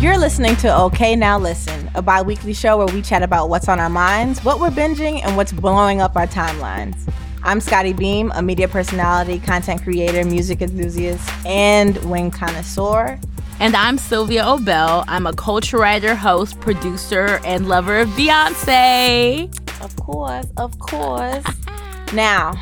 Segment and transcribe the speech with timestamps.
[0.00, 3.68] You're listening to Okay Now Listen, a bi weekly show where we chat about what's
[3.68, 7.12] on our minds, what we're binging, and what's blowing up our timelines.
[7.42, 13.18] I'm Scotty Beam, a media personality, content creator, music enthusiast, and wing connoisseur.
[13.58, 15.04] And I'm Sylvia Obell.
[15.08, 19.52] I'm a culture writer, host, producer, and lover of Beyonce.
[19.82, 21.44] Of course, of course.
[22.12, 22.52] now,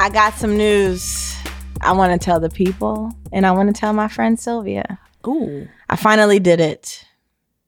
[0.00, 1.36] I got some news
[1.82, 4.98] I want to tell the people, and I want to tell my friend Sylvia.
[5.26, 5.68] Ooh.
[5.88, 7.04] I finally did it.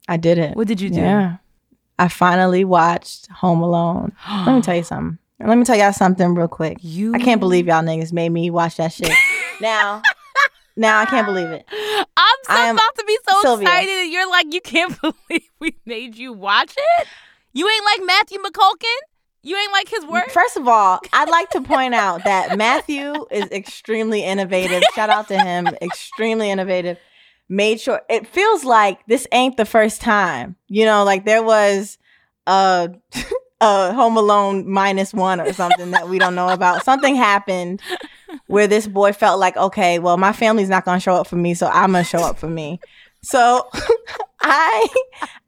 [0.09, 0.57] I did it.
[0.57, 1.01] What did you do?
[1.01, 1.37] Yeah.
[1.99, 4.13] I finally watched Home Alone.
[4.47, 5.19] Let me tell you something.
[5.41, 6.79] Let me tell y'all something real quick.
[6.81, 9.13] You I can't believe y'all niggas made me watch that shit.
[9.61, 10.03] now,
[10.77, 11.65] now I can't believe it.
[11.71, 13.69] I'm so am about to be so Sylvia.
[13.69, 17.07] excited and you're like, you can't believe we made you watch it?
[17.53, 18.97] You ain't like Matthew McCulkin?
[19.43, 20.31] You ain't like his work?
[20.31, 24.83] First of all, I'd like to point out that Matthew is extremely innovative.
[24.95, 25.69] Shout out to him.
[25.81, 26.99] Extremely innovative.
[27.49, 30.57] Made sure it feels like this ain't the first time.
[30.69, 31.99] You know, like there was
[32.47, 32.91] a
[33.61, 36.85] a Home Alone minus one or something that we don't know about.
[36.85, 37.81] Something happened
[38.47, 41.55] where this boy felt like, okay, well, my family's not gonna show up for me,
[41.55, 42.81] so I'm gonna show up for me.
[43.23, 43.69] So
[44.41, 44.87] I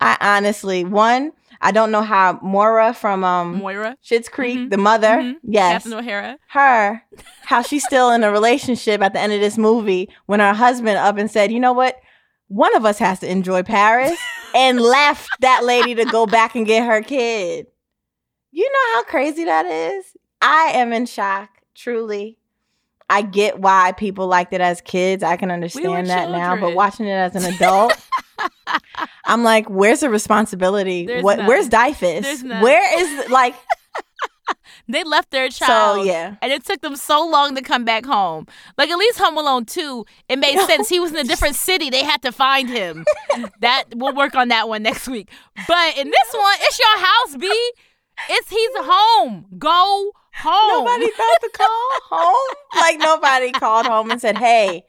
[0.01, 3.97] I honestly one, I don't know how Moira from um Moira?
[4.03, 4.70] Schitt's Creek, Mhm.
[4.70, 5.34] the mother, Mhm.
[5.42, 6.39] yes, Catherine O'Hara?
[6.48, 7.03] her,
[7.44, 10.97] how she's still in a relationship at the end of this movie when her husband
[10.98, 11.97] up and said, you know what,
[12.48, 14.19] one of us has to enjoy Paris,
[14.55, 17.66] and left that lady to go back and get her kid.
[18.53, 20.05] You know how crazy that is.
[20.42, 22.38] I am in shock, truly.
[23.08, 25.22] I get why people liked it as kids.
[25.22, 27.92] I can understand that now, but watching it as an adult,
[29.25, 31.07] I'm like, where's the responsibility?
[31.07, 31.39] There's what?
[31.39, 31.47] none.
[31.47, 32.63] Where's DYFS?
[32.63, 33.55] Where is like?
[34.89, 35.99] They left their child.
[35.99, 38.47] So yeah, And it took them so long to come back home.
[38.77, 40.67] Like at least Home Alone 2, it made No.
[40.67, 40.89] sense.
[40.89, 41.91] He was in a different city.
[41.91, 43.05] They had to find him.
[43.61, 45.31] that we'll work on that one next week.
[45.69, 47.73] But in this one, it's your house, B.
[48.31, 49.47] It's he's home.
[49.59, 50.84] Go home.
[50.84, 52.56] nobody felt the call home.
[52.77, 54.84] Like nobody called home and said, "Hey,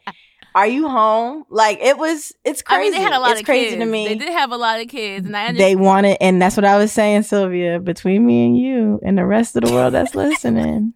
[0.56, 2.34] are you home?" Like it was.
[2.44, 2.92] It's I crazy.
[2.92, 3.80] mean, they had a lot it's of crazy kids.
[3.82, 4.08] to me.
[4.08, 5.60] They did have a lot of kids, and I understand.
[5.60, 7.80] They wanted, and that's what I was saying, Sylvia.
[7.80, 10.94] Between me and you and the rest of the world that's listening,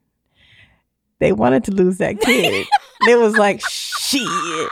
[1.19, 2.67] they wanted to lose that kid.
[3.01, 4.69] it was like shit.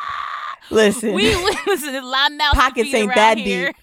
[0.70, 1.36] Listen, we
[1.68, 1.94] listen.
[2.04, 3.76] Loud mouth Pockets ain't that deep.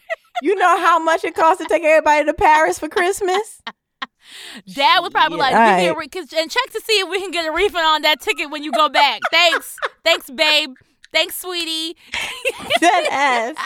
[0.42, 3.62] you know how much it costs to take everybody to Paris for Christmas?
[4.74, 5.96] Dad was probably Shit, like, we right.
[5.96, 8.62] re- and check to see if we can get a refund on that ticket when
[8.62, 9.20] you go back.
[9.30, 10.70] Thanks, thanks, babe.
[11.12, 11.96] Thanks, sweetie.
[12.80, 13.56] Dead ass.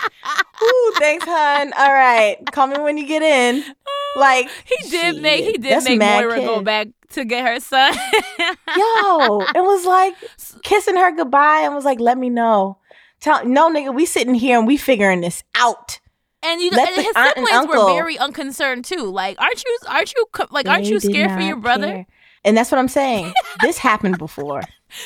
[0.62, 1.72] Ooh, thanks, hun.
[1.76, 3.62] All right, call me when you get in.
[3.86, 7.60] Oh, like He did make he did that's make Moira go back to get her
[7.60, 7.92] son.
[8.76, 10.14] Yo, it was like
[10.62, 12.78] kissing her goodbye and was like, "Let me know."
[13.20, 16.00] Tell no nigga, we sitting here and we figuring this out.
[16.42, 19.10] And you know, Let and his aunt and siblings were very unconcerned too.
[19.10, 19.78] Like, aren't you?
[19.88, 20.26] Aren't you?
[20.50, 21.86] Like, aren't They you scared for your brother?
[21.86, 22.06] care.
[22.44, 23.32] And that's what I'm saying.
[23.62, 24.60] this happened before.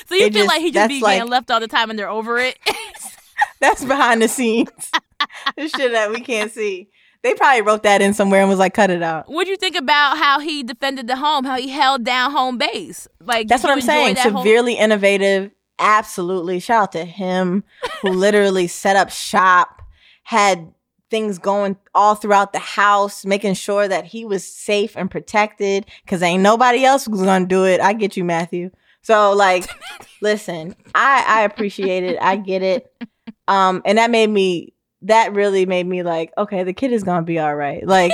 [0.07, 1.91] So you They feel just- like he just be like- getting left all the time
[1.91, 2.59] and they're over it.
[3.61, 4.69] That's behind the scenes.
[5.57, 6.89] the shit that we can't see.
[7.23, 9.57] They probably wrote that in somewhere and was like, "Cut it out." what do you
[9.57, 11.45] think about how he defended the home?
[11.45, 13.09] How he held down home base?
[13.21, 14.11] Like, That's what I'm saying.
[14.11, 15.51] enjoy that whole- Severely innovative.
[15.81, 16.61] Absolutely.
[16.61, 17.65] Shout out to him
[18.03, 19.83] who literally set up shop,
[20.25, 20.73] had
[21.11, 26.23] things going all throughout the house, making sure that he was safe and protected because
[26.23, 27.81] ain't nobody else was going to do it.
[27.81, 28.71] I get you, Matthew.
[29.09, 29.65] So, like,
[30.21, 32.19] listen, I, I appreciate it.
[32.21, 32.93] I get it.
[33.49, 37.21] Um, and that made me, that really made me like, okay, the kid is going
[37.21, 37.87] to be all right.
[37.87, 38.13] Like,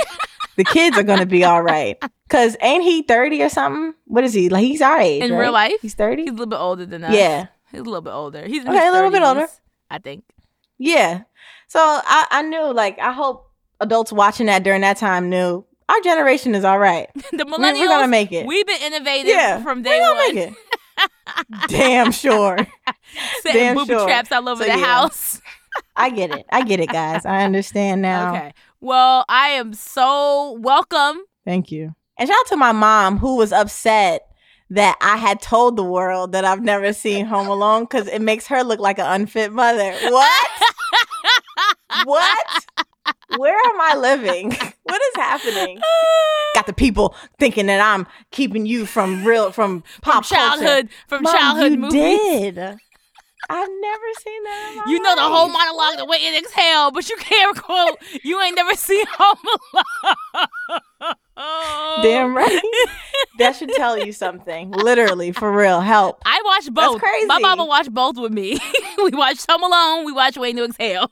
[0.55, 2.01] the kids are going to be all right.
[2.29, 3.93] Cause ain't he 30 or something?
[4.05, 4.47] What is he?
[4.47, 5.21] Like, he's our age.
[5.21, 5.39] in right?
[5.39, 5.73] real life.
[5.81, 6.21] He's 30?
[6.21, 7.13] He's a little bit older than us.
[7.13, 7.47] Yeah.
[7.71, 8.45] he's a little bit older.
[8.45, 9.49] He's Okay, a little bit older.
[9.91, 10.23] I think.
[10.77, 11.23] Yeah.
[11.67, 13.51] So I, I knew, like, I hope
[13.81, 17.09] adults watching that during that time knew our generation is all right.
[17.31, 17.79] the We- millennials.
[17.79, 18.45] We're gonna make it.
[18.45, 20.35] We've been innovative yeah, from we're day gonna one.
[20.35, 20.53] make it.
[21.67, 22.57] Damn sure.
[23.41, 24.05] Setting Damn booby sure.
[24.05, 24.85] traps all over So, the yeah.
[24.85, 25.41] house.
[25.95, 26.45] I get it.
[26.51, 27.25] I get it, guys.
[27.25, 28.33] I understand now.
[28.33, 28.53] Okay.
[28.81, 31.21] Well, I am so welcome.
[31.43, 31.93] Thank you.
[32.17, 34.21] And shout out to my mom who was upset
[34.69, 38.47] that I had told the world that I've never seen Home Alone because it makes
[38.47, 39.91] her look like an unfit mother.
[40.09, 40.49] What?
[42.05, 42.65] what?
[43.37, 44.51] Where am I living?
[44.83, 45.77] What is happening?
[46.65, 50.35] Got the people thinking that I'm keeping you from real from from pop culture.
[50.35, 51.93] childhood, from Mom, childhood you movies.
[52.53, 52.57] did.
[53.47, 54.85] I've never seen that.
[54.87, 57.99] You know the whole monologue, the way it exhale, but you can't quote.
[58.23, 59.37] You ain't never seen Home
[61.03, 62.01] Alone.
[62.01, 62.61] Damn right.
[63.37, 64.71] that should tell you something.
[64.71, 65.81] Literally, for real.
[65.81, 66.21] Help.
[66.25, 66.99] I watched both.
[66.99, 67.27] crazy.
[67.27, 68.57] My mama watched both with me.
[68.97, 70.05] we watched Home Alone.
[70.05, 71.11] We watched Waiting to Exhale.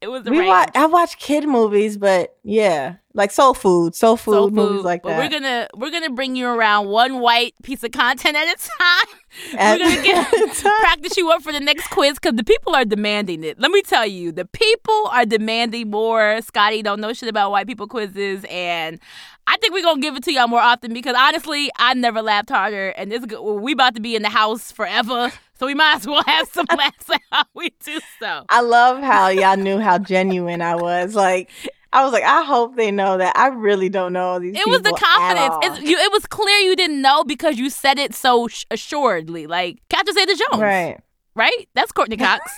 [0.00, 0.70] It was we watch.
[0.76, 4.84] I watch kid movies, but yeah, like soul food, soul food Soul movies food.
[4.86, 5.18] like but that.
[5.18, 9.58] we're gonna we're gonna bring you around one white piece of content at a time.
[9.58, 12.84] At- we're gonna get practice you up for the next quiz because the people are
[12.86, 13.58] demanding it.
[13.60, 16.40] Let me tell you, the people are demanding more.
[16.40, 18.98] Scotty don't know shit about white people quizzes, and
[19.46, 22.50] I think we're gonna give it to y'all more often because honestly, I never laughed
[22.50, 26.06] harder, and this we about to be in the house forever, so we might as
[26.06, 28.44] well have some laughs at how we do so.
[28.48, 31.14] I love how y'all knew how genuine I was.
[31.16, 31.50] Like,
[31.92, 34.54] I was like, I hope they know that I really don't know all these.
[34.54, 35.56] It was the confidence.
[35.62, 39.46] It's, you, it was clear you didn't know because you said it so sh- assuredly.
[39.46, 41.00] Like Catherine Zeta-Jones, right.
[41.34, 41.68] right?
[41.74, 42.52] That's Courteney Cox.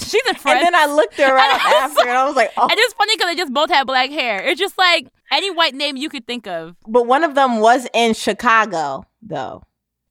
[0.00, 0.58] She's a friend.
[0.58, 2.68] And then I looked around And I was after, and I was like, oh.
[2.70, 4.46] and it's funny because they just both have black hair.
[4.46, 6.76] It's just like any white name you could think of.
[6.86, 9.64] But one of them was in Chicago, though.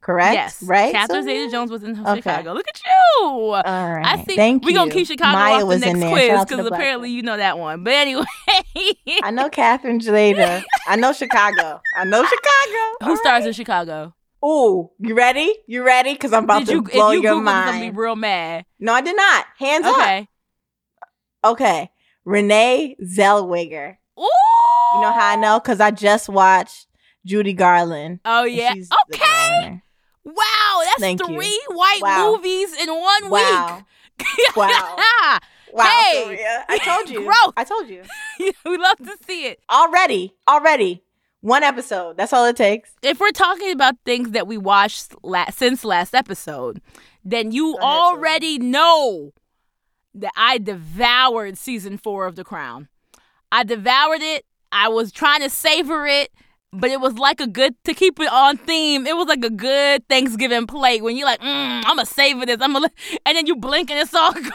[0.07, 0.33] Correct?
[0.35, 0.93] Yes, Right?
[0.93, 2.15] Catherine So- Zeta-Jones was in Okay.
[2.21, 2.53] Chicago.
[2.53, 3.25] Look at you.
[3.25, 4.05] All right.
[4.05, 4.37] I see.
[4.37, 4.77] Thank we you.
[4.77, 6.09] gonna keep Chicago Maya off the was next in there.
[6.11, 7.83] quiz to because apparently you know that one.
[7.83, 8.23] But anyway,
[9.21, 10.63] I know Catherine Zeta.
[10.87, 11.81] I know Chicago.
[11.93, 13.03] I know Chicago.
[13.03, 14.13] who stars in Chicago?
[14.45, 15.53] Ooh, you ready?
[15.67, 16.13] You ready?
[16.13, 16.81] Because I'm about Did to you?
[16.83, 17.97] blow you your Google, I'm gonna be mind.
[17.97, 18.65] real mad.
[18.79, 19.45] No, I did not.
[19.59, 19.97] Hands up.
[19.97, 20.27] Okay.
[21.43, 21.91] Okay.
[22.23, 23.97] Renee Zellweger.
[24.17, 24.21] Ooh.
[24.95, 25.59] You know how I know?
[25.59, 26.87] Because I just watched
[27.25, 28.21] Judy Garland.
[28.23, 28.73] Oh yeah.
[29.13, 29.81] Okay.
[30.27, 31.27] Wow, that's Thank you.
[31.27, 32.31] three white Wow.
[32.31, 33.83] movies in one Wow.
[34.19, 34.55] week.
[34.55, 34.97] Wow.
[35.73, 36.63] Wow, Hey.
[36.69, 37.23] I told you.
[37.25, 37.53] Growth.
[37.57, 38.01] I told you.
[38.65, 39.59] we love to see it.
[39.69, 40.33] Already.
[40.47, 41.03] Already.
[41.41, 42.17] One episode.
[42.17, 42.91] That's all it takes.
[43.03, 46.81] If we're talking about things that we watched la- since last episode,
[47.23, 49.33] then you already know
[50.15, 52.87] that I devoured season four of The Crown.
[53.51, 54.45] I devoured it.
[54.71, 56.31] I was trying to savor it,
[56.73, 59.07] but it was like a good to keep it on theme.
[59.07, 62.57] It was like a good Thanksgiving plate when you're like, mm, I'm gonna savor this.
[62.61, 62.91] I'm gonna,
[63.25, 64.51] and then you blink and it's all gone.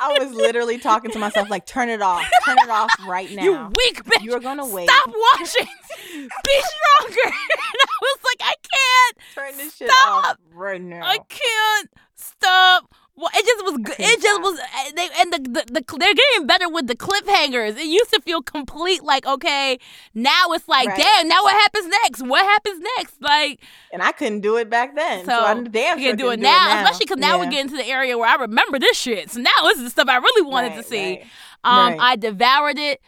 [0.00, 2.28] I was literally talking to myself like, turn it off.
[2.44, 3.42] Turn it off right now.
[3.42, 4.22] You weak bitch.
[4.22, 4.88] You're gonna wait.
[4.88, 5.66] Stop watching.
[6.14, 7.16] Be stronger.
[7.24, 9.18] and I was like, I can't.
[9.34, 10.24] Turn this shit Stop.
[10.24, 11.00] off right now.
[11.04, 12.94] I can't stop.
[13.18, 13.76] Well, it just was.
[13.82, 13.96] good.
[13.98, 14.58] It just was.
[14.60, 17.76] uh, They and the, the the they're getting better with the cliffhangers.
[17.76, 19.02] It used to feel complete.
[19.02, 19.78] Like okay,
[20.14, 20.98] now it's like, Right.
[20.98, 21.26] damn.
[21.26, 22.22] Now what happens next?
[22.22, 23.20] What happens next?
[23.20, 23.60] Like
[23.92, 25.24] and I couldn't do it back then.
[25.24, 27.44] So, so, I'm damn sure can do it couldn't now, especially because now Yeah.
[27.44, 29.30] we're getting to the area where I remember this shit.
[29.30, 30.98] So now this is the stuff I really wanted to see.
[31.18, 31.26] right.
[31.64, 31.96] Um, Right.
[32.00, 33.00] I devoured it.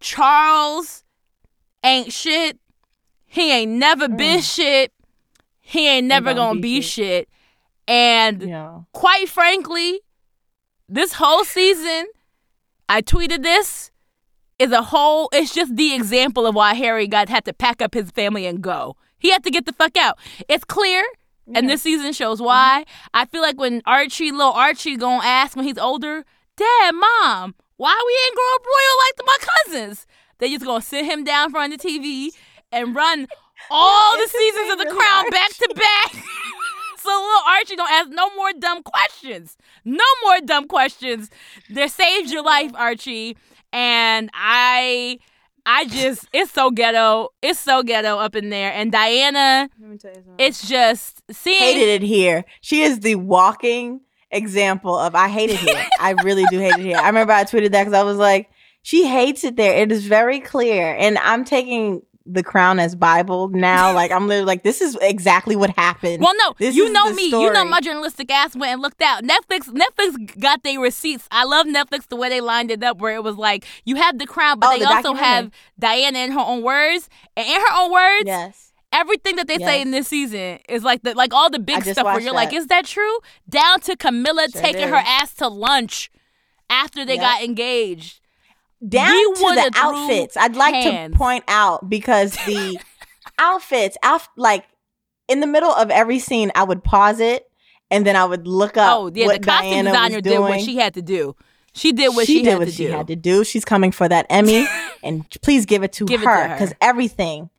[0.00, 1.02] Charles
[1.82, 2.58] ain't shit.
[3.24, 4.92] He ain't never been shit.
[5.60, 6.36] He ain't never Mm.
[6.36, 7.28] gonna gonna, be be shit.
[7.88, 8.80] And Yeah.
[8.92, 10.00] quite frankly,
[10.88, 12.06] this whole season,
[12.88, 13.90] I tweeted this,
[14.58, 17.92] is a whole it's just the example of why Harry got had to pack up
[17.94, 18.96] his family and go.
[19.18, 20.18] He had to get the fuck out.
[20.48, 21.04] It's clear.
[21.54, 22.84] And this season shows why.
[23.14, 26.24] I feel like when Archie, little Archie, gonna ask when he's older,
[26.56, 30.06] Dad, Mom, why we ain't grow up royal like my cousins?
[30.38, 32.30] They just gonna sit him down in front of the TV
[32.72, 33.28] and run
[33.70, 36.24] all the seasons of The really Crown back to back.
[37.06, 39.56] so little Archie don't ask no more dumb questions.
[39.84, 41.30] No more dumb questions.
[41.70, 43.36] They saved your life, Archie.
[43.72, 45.18] And I
[45.64, 47.30] I just it's so ghetto.
[47.42, 48.72] It's so ghetto up in there.
[48.72, 50.34] And Diana, Let me tell you something.
[50.38, 52.44] it's just seeing hated it here.
[52.60, 54.00] She is the walking
[54.30, 55.86] example of I hate it here.
[56.00, 56.98] I really do hate it here.
[56.98, 58.50] I remember I tweeted that because I was like,
[58.82, 59.74] she hates it there.
[59.82, 63.92] It is very clear, and I'm taking the crown as Bible now.
[63.92, 66.22] Like I'm literally like, this is exactly what happened.
[66.22, 67.26] Well, no, This you know me.
[67.26, 69.22] You know my journalistic ass went and looked out.
[69.22, 71.28] Netflix, Netflix got their receipts.
[71.30, 74.18] I love Netflix the way they lined it up, where it was like you have
[74.18, 77.54] the crown, but Oh, they the also have Diana in her own words, and in
[77.60, 81.32] her own words, yes, everything that they say in this season is like the like
[81.34, 83.18] all the big stuff where you're like, is that true?
[83.48, 86.10] Down to Camilla Sure taking her ass to lunch
[86.70, 87.22] after they Yep.
[87.22, 88.20] got engaged.
[88.86, 90.36] Down We to the outfits.
[90.36, 91.12] I'd like hands.
[91.14, 92.78] to point out because the
[93.38, 94.64] outfits, out like
[95.28, 97.48] in the middle of every scene, I would pause it
[97.90, 98.96] and then I would look up.
[98.98, 100.64] oh yeah, what the costume Diana designer was did what doing.
[100.64, 101.34] she had to do.
[101.74, 102.92] She did what she, did had what to she do.
[102.92, 103.44] had to do.
[103.44, 104.66] She's coming for that Emmy,
[105.02, 107.50] and please give it to Give her because everything,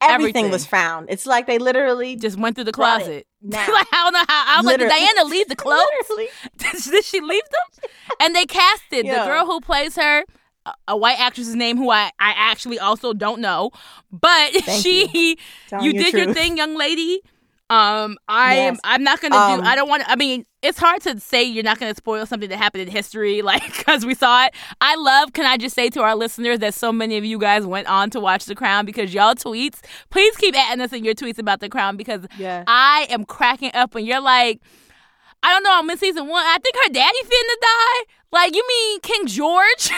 [0.00, 0.50] everything, Everything.
[0.50, 1.08] was found.
[1.10, 3.26] It's like they literally Just went through the closet.
[3.42, 3.58] now.
[3.70, 4.44] like I don't know how.
[4.46, 5.82] I was like, did Diana leave the clothes?
[6.08, 6.28] Literally.
[6.56, 7.90] did she leave them?
[8.20, 10.24] And they casted the girl who plays her,
[10.88, 13.70] a, white actress's name who I, I actually also don't know,
[14.10, 15.36] but Thank she,
[15.72, 17.20] you your did your thing, young lady.
[17.68, 18.74] Um, I am.
[18.74, 18.80] Yes.
[18.84, 19.66] I'm not gonna Um, do.
[19.66, 20.04] I don't want.
[20.06, 23.42] I mean, it's hard to say you're not gonna spoil something that happened in history,
[23.50, 24.54] like because we saw it.
[24.80, 25.32] I love.
[25.32, 28.08] Can I just say to our listeners that so many of you guys went on
[28.10, 29.80] to watch The Crown because y'all tweets.
[30.10, 32.62] Please keep adding us in your tweets about The Crown because Yeah.
[32.68, 34.60] I am cracking up when you're like,
[35.42, 36.44] I don't know, I'm in season one.
[36.46, 38.12] I think her daddy finna die.
[38.30, 39.90] Like you mean King George?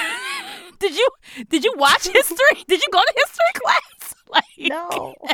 [0.78, 1.08] Did you
[1.48, 2.64] did you watch history?
[2.66, 4.14] Did you go to history class?
[4.30, 5.14] Like No.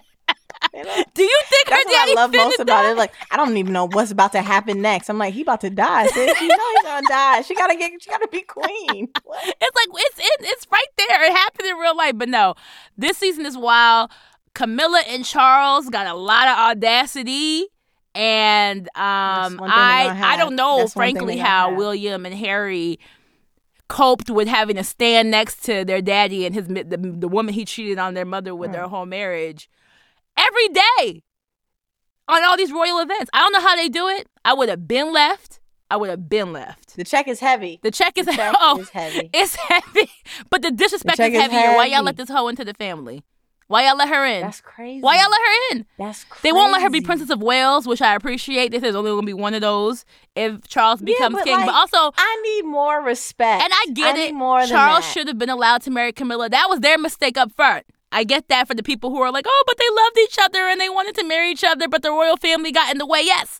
[0.73, 2.97] Do you think her That's what daddy I love most about it.
[2.97, 5.09] Like, I don't even know what's about to happen next.
[5.09, 6.41] I'm like, he about to die, sis.
[6.41, 7.43] You know he's gonna die.
[7.43, 7.91] She gotta get.
[8.03, 9.09] She gotta be queen.
[9.25, 9.45] What?
[9.47, 11.25] It's like it's it, it's right there.
[11.25, 12.55] It happened in real life, but no.
[12.97, 14.11] This season is wild.
[14.55, 17.67] Camilla and Charles got a lot of audacity,
[18.15, 19.83] and um, That's one thing they
[20.23, 21.75] I I don't know, That's frankly, how.
[21.75, 22.99] William and Harry
[23.89, 27.65] coped with having to stand next to their daddy and his the, the woman he
[27.65, 29.69] cheated on their mother with their whole marriage
[30.37, 31.23] every day
[32.29, 33.31] on all these royal events.
[33.33, 34.29] I don't know how they do it.
[34.45, 35.61] I would have been left.
[35.91, 36.97] I would have been left.
[36.97, 37.79] The check is heavy.
[37.83, 39.31] The check is The check oh, is heavy.
[39.33, 40.11] it's heavy,
[40.51, 41.77] but the disrespect check is is heavier.
[41.77, 43.23] Why y'all let this hoe into the family?
[43.67, 44.43] Why y'all let her in?
[44.43, 45.01] That's crazy.
[45.01, 45.87] Why y'all let her in?
[45.99, 46.41] That's crazy.
[46.43, 48.71] They won't let her be Princess of Wales, which I appreciate.
[48.73, 50.05] This is only going to be one of those
[50.37, 51.55] if Charles Yeah, becomes but, king.
[51.55, 53.63] like, but also, I need more respect.
[53.63, 54.35] and I get need it.
[54.35, 56.49] more than Charles should have been allowed to marry Camilla.
[56.51, 57.87] That was their mistake up front.
[58.13, 60.61] I get that for the people who are like, oh, but they loved each other
[60.69, 63.23] and they wanted to marry each other, but the royal family got in the way.
[63.25, 63.59] Yes.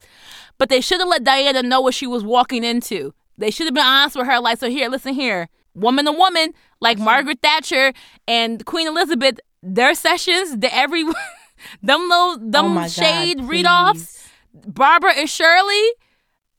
[0.59, 3.15] But they should have let Diana know what she was walking into.
[3.37, 5.49] They should have been honest with her, like, so here, listen here.
[5.75, 7.93] Woman to woman, like Margaret Thatcher
[8.29, 11.05] and Queen Elizabeth, their sessions, the every
[11.83, 14.29] them little them Oh my God, shade read offs.
[14.53, 15.93] Barbara and Shirley,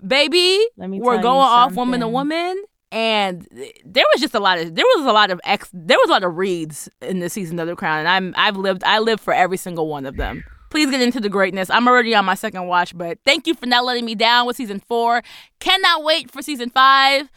[0.05, 2.63] baby, Let me we're going off woman to woman.
[2.91, 3.47] And
[3.83, 6.13] there was just a lot of there was a lot of ex there was a
[6.13, 9.21] lot of reads in this season of The Crown, and I'm I've lived I lived
[9.21, 10.43] for every single one of them.
[10.69, 11.69] Please get into the greatness.
[11.69, 14.55] I'm already on my second watch, but thank you for not letting me down with
[14.57, 15.23] season four.
[15.59, 17.29] Cannot wait for season five.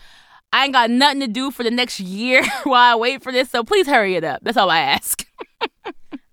[0.52, 3.50] I ain't got nothing to do for the next year while I wait for this,
[3.50, 4.40] so please hurry it up.
[4.42, 5.26] That's all I ask.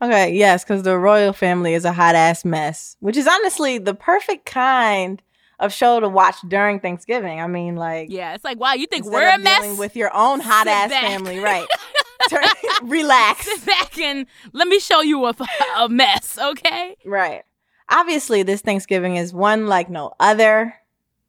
[0.01, 3.93] Okay, yes, because the royal family is a hot ass mess, which is honestly the
[3.95, 5.21] perfect kind
[5.59, 7.39] of show to watch during Thanksgiving.
[7.39, 9.77] I mean, like, Yeah, it's like wow, you think we're a mess?
[9.79, 11.03] with your own hot ass back.
[11.07, 11.65] family, right?
[12.29, 12.43] Turn,
[12.83, 15.33] relax, Sit back and let me show you a,
[15.77, 16.95] a mess, okay?
[17.05, 17.43] right?
[17.89, 20.75] Obviously, this Thanksgiving is one like no other.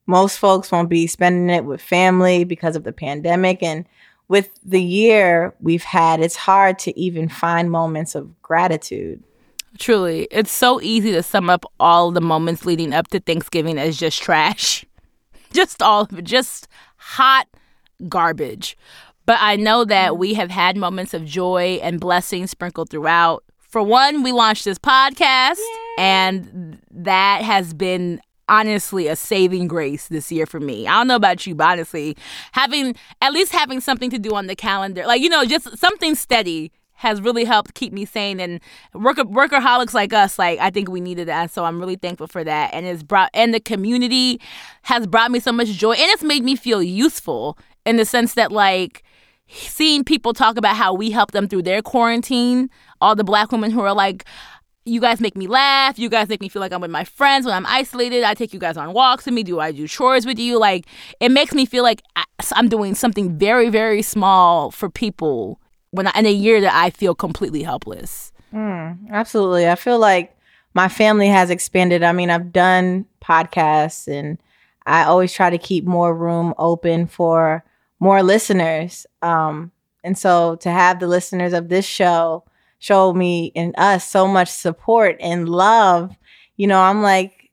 [0.07, 3.85] Most folks won't be spending it with family because of the pandemic, and
[4.29, 9.23] with the year we've had, it's hard to even find moments of gratitude.
[9.79, 13.97] Truly, it's so easy to sum up all the moments leading up to Thanksgiving as
[13.97, 14.85] just trash.
[15.53, 16.67] Just all of it, just
[16.97, 17.47] hot
[18.09, 18.77] garbage.
[19.27, 23.45] But I know that we have had moments of joy and blessings sprinkled throughout.
[23.61, 25.61] For one, we launched this podcast,
[25.99, 30.87] and that has been honestly a saving grace this year for me.
[30.87, 32.17] I don't know about you, but honestly,
[32.53, 36.15] having at least having something to do on the calendar, like you know, just something
[36.15, 38.41] steady has really helped keep me sane.
[38.41, 38.61] And
[38.95, 41.51] worker workaholics like us like I think we needed that.
[41.51, 42.73] So I'm really thankful for that.
[42.73, 44.41] And it's brought and the community
[44.83, 48.35] has brought me so much joy and it's made me feel useful in the sense
[48.35, 49.03] that like
[49.49, 52.69] seeing people talk about how we helped them through their quarantine
[53.01, 54.25] all the black women who are like
[54.87, 55.99] you guys make me laugh.
[55.99, 58.23] You guys make me feel like I'm with my friends when I'm isolated.
[58.23, 59.43] I take you guys on walks with me.
[59.43, 60.59] Do I do chores with you?
[60.59, 60.87] Like,
[61.21, 62.03] it makes me feel like
[62.53, 66.91] I'm doing something very, very small for people when I, in a year that I
[66.91, 68.33] feel completely helpless.
[68.55, 69.69] Mm, absolutely.
[69.69, 70.37] I feel like
[70.73, 72.03] my family has expanded.
[72.03, 74.39] I mean, I've done podcasts and
[74.87, 77.65] I always try to keep more room open for
[77.99, 79.05] more listeners.
[79.21, 79.73] Um,
[80.05, 82.45] and so to have the listeners of this show
[82.87, 86.15] show me and us so much support and love,
[86.57, 87.51] you know, I'm like,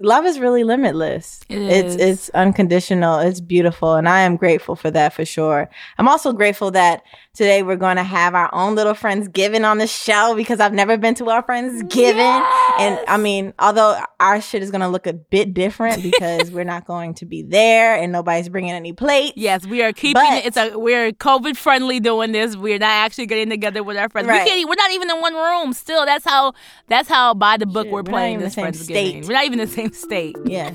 [0.00, 1.40] love is really limitless.
[1.48, 3.18] It it's it's unconditional.
[3.20, 5.70] It's beautiful, and I am grateful for that for sure.
[5.98, 7.02] I'm also grateful that
[7.40, 10.74] today we're going to have our own little friends friendsgiving on the show because I've
[10.74, 12.46] never been to our friends friendsgiving,
[12.78, 16.64] and I mean, although our shit is going to look a bit different because we're
[16.64, 19.32] not going to be there and nobody's bringing any plates.
[19.36, 20.46] Yes, we are keeping But- it.
[20.46, 22.56] It's a we're COVID friendly doing this.
[22.56, 24.28] We're not actually getting together with our friends.
[24.28, 24.44] Right.
[24.44, 24.68] We can't.
[24.68, 25.72] We're not even in one room.
[25.72, 26.52] Still, that's how.
[26.88, 29.26] That's how by the book Shit, we're we're playing this the same state.
[29.26, 30.36] We're not even in the same state.
[30.44, 30.72] Yeah.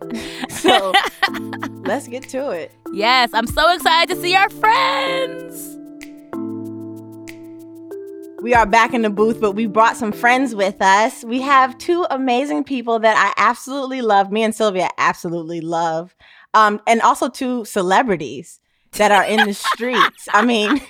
[0.50, 0.92] so
[1.86, 2.72] let's get to it.
[2.92, 5.78] Yes, I'm so excited to see our friends.
[8.42, 11.22] We are back in the booth, but we brought some friends with us.
[11.22, 14.32] We have two amazing people that I absolutely love.
[14.32, 16.16] Me and Sylvia absolutely love.
[16.52, 18.58] Um, and also two celebrities
[18.94, 20.26] that are in the streets.
[20.32, 20.80] I mean,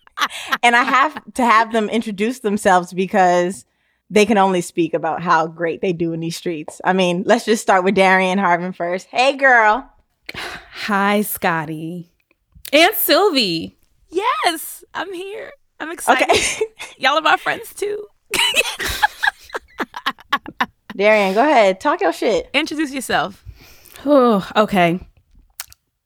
[0.62, 3.66] and I have to have them introduce themselves because
[4.08, 6.80] they can only speak about how great they do in these streets.
[6.82, 9.08] I mean, let's just start with Darian Harvin first.
[9.10, 9.86] Hey, girl.
[10.34, 12.10] Hi, Scotty.
[12.72, 13.76] And Sylvie.
[14.08, 15.52] Yes, I'm here.
[15.80, 16.28] I'm excited.
[16.30, 16.64] Okay.
[16.98, 18.06] Y'all are my friends too.
[20.96, 21.80] Darian, go ahead.
[21.80, 22.48] Talk your shit.
[22.54, 23.44] Introduce yourself.
[24.04, 25.00] Oh, okay.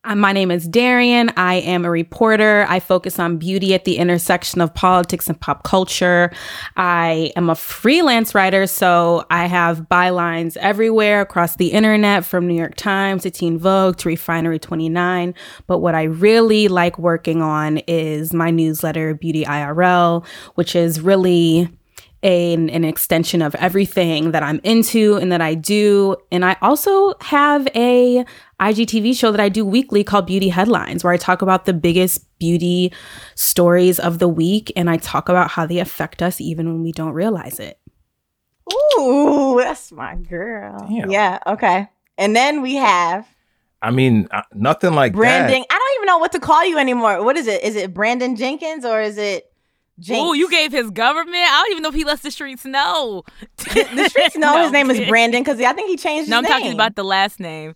[0.02, 1.30] Uh, My name is Darian.
[1.37, 2.64] I am a reporter.
[2.71, 6.33] I focus on beauty at the intersection of politics and pop culture.
[6.78, 12.54] I am a freelance writer, so I have bylines everywhere across the internet from New
[12.57, 15.35] York Times to Teen Vogue to Refinery 29.
[15.66, 21.69] But what I really like working on is my newsletter, Beauty IRL, which is really
[22.23, 26.16] an, an extension of everything that I'm into and that I do.
[26.30, 28.25] And I also have a
[28.61, 32.26] IGTV show that I do weekly called Beauty Headlines, where I talk about the biggest
[32.38, 32.93] beauty
[33.35, 36.93] stories of the week and I talk about how they affect us even when we
[36.93, 37.79] don't realize it.
[38.99, 40.87] Ooh, that's my girl.
[40.88, 41.11] Damn.
[41.11, 41.38] Yeah.
[41.47, 41.88] Okay.
[42.19, 43.26] And then we have
[43.83, 45.64] I mean, uh, nothing like branding.
[45.71, 47.25] I don't even know what to call you anymore.
[47.25, 47.62] What is it?
[47.64, 49.50] Is it Brandon Jenkins or is it
[50.00, 50.19] Jinx?
[50.21, 51.37] Oh, you gave his government.
[51.37, 53.23] I don't even know if he lets the streets know.
[53.59, 55.07] the streets know No, his name is.
[55.09, 56.30] Brandon because I think he changed his name.
[56.30, 56.52] No, I'm name.
[56.52, 57.75] talking about the last name.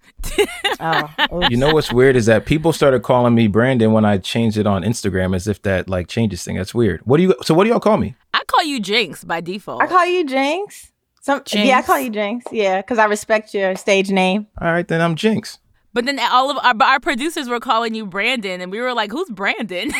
[0.80, 1.48] Oh, that.
[1.50, 4.66] You know what's weird is that people started calling me Brandon when I changed it
[4.66, 6.56] on Instagram, as if that like changes thing.
[6.56, 7.00] That's weird.
[7.04, 7.34] What do you?
[7.42, 8.14] So what do y'all call me?
[8.32, 9.82] I call you Jinx by default.
[9.82, 10.90] I call you Jinx.
[11.20, 12.44] Some yeah, I call you Jinx.
[12.52, 14.46] Yeah, because I respect your stage name.
[14.60, 15.58] All right, then I'm Jinx.
[15.94, 19.10] But then all of our, our producers were calling you Brandon, and we were like,
[19.10, 19.90] "Who's Brandon?"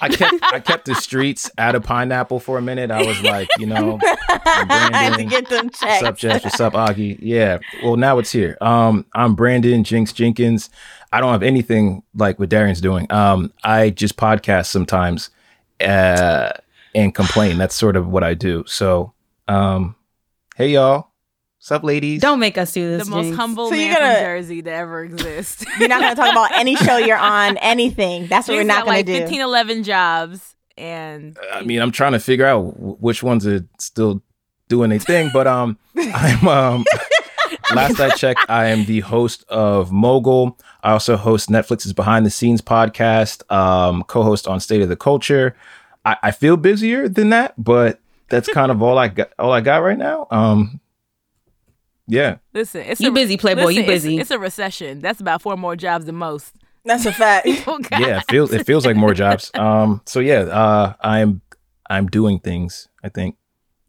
[0.00, 2.90] I kept I kept the streets out of pineapple for a minute.
[2.90, 5.28] I was like, you know, I'm I had to Brandon.
[5.28, 6.18] get them What's up, checked.
[6.18, 6.44] Jess?
[6.44, 7.18] What's up, Augie?
[7.20, 7.58] Yeah.
[7.82, 8.56] Well, now it's here.
[8.60, 10.70] Um, I'm Brandon Jinx Jenkins.
[11.12, 13.10] I don't have anything like what Darian's doing.
[13.10, 15.30] Um, I just podcast sometimes,
[15.80, 16.50] uh,
[16.94, 17.58] and complain.
[17.58, 18.64] That's sort of what I do.
[18.66, 19.12] So,
[19.48, 19.94] um,
[20.56, 21.11] hey y'all,
[21.62, 22.20] what's up, ladies?
[22.20, 22.98] Don't make us do this.
[22.98, 23.08] the this.
[23.08, 23.36] most Jinx.
[23.36, 25.64] humble So man you're gonna- from Jersey to ever exist.
[25.78, 28.26] You're not going to talk about any show you're on, anything.
[28.26, 29.18] That's what Jinx we're not going like to do.
[29.20, 33.64] 15, 11 jobs, and I mean, I'm trying to figure out w- which ones are
[33.78, 34.22] still
[34.66, 36.84] doing a thing, but um, I'm um.
[37.74, 40.58] Last I checked, I am the host of Mogul.
[40.82, 45.56] I also host Netflix's Behind the Scenes podcast, um, co-host on State of the Culture.
[46.04, 49.30] I, I feel busier than that, but that's kind of all I got.
[49.38, 50.26] All I got right now.
[50.30, 50.80] Um,
[52.06, 54.18] yeah, listen, it's You a, busy, Playboy, you listen, it's- busy.
[54.18, 55.00] It's, a recession.
[55.00, 56.54] That's about four more jobs than most.
[56.84, 57.46] That's a fact.
[57.68, 58.00] Okay.
[58.00, 58.18] yeah.
[58.18, 59.50] It feels it feels like more jobs.
[59.58, 61.40] Um, so yeah, uh, I'm
[61.88, 62.88] I'm doing things.
[63.04, 63.36] I think.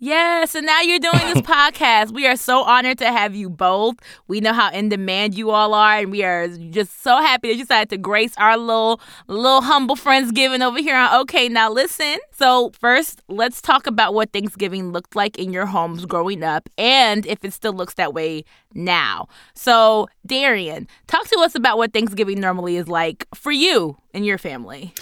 [0.03, 2.11] Yes, and now you're doing this podcast.
[2.11, 3.95] We are so honored to have you both.
[4.27, 7.53] We know how in demand you all are, and we are just so happy that
[7.53, 12.17] you decided to grace our little little humble friendsgiving over here on Okay Now Listen.
[12.31, 17.25] So first, let's talk about what Thanksgiving looked like in your homes growing up, and
[17.25, 19.29] if it still looks that way now.
[19.53, 24.37] So Darian, talk to us about what Thanksgiving normally is like for you and your
[24.37, 24.93] family.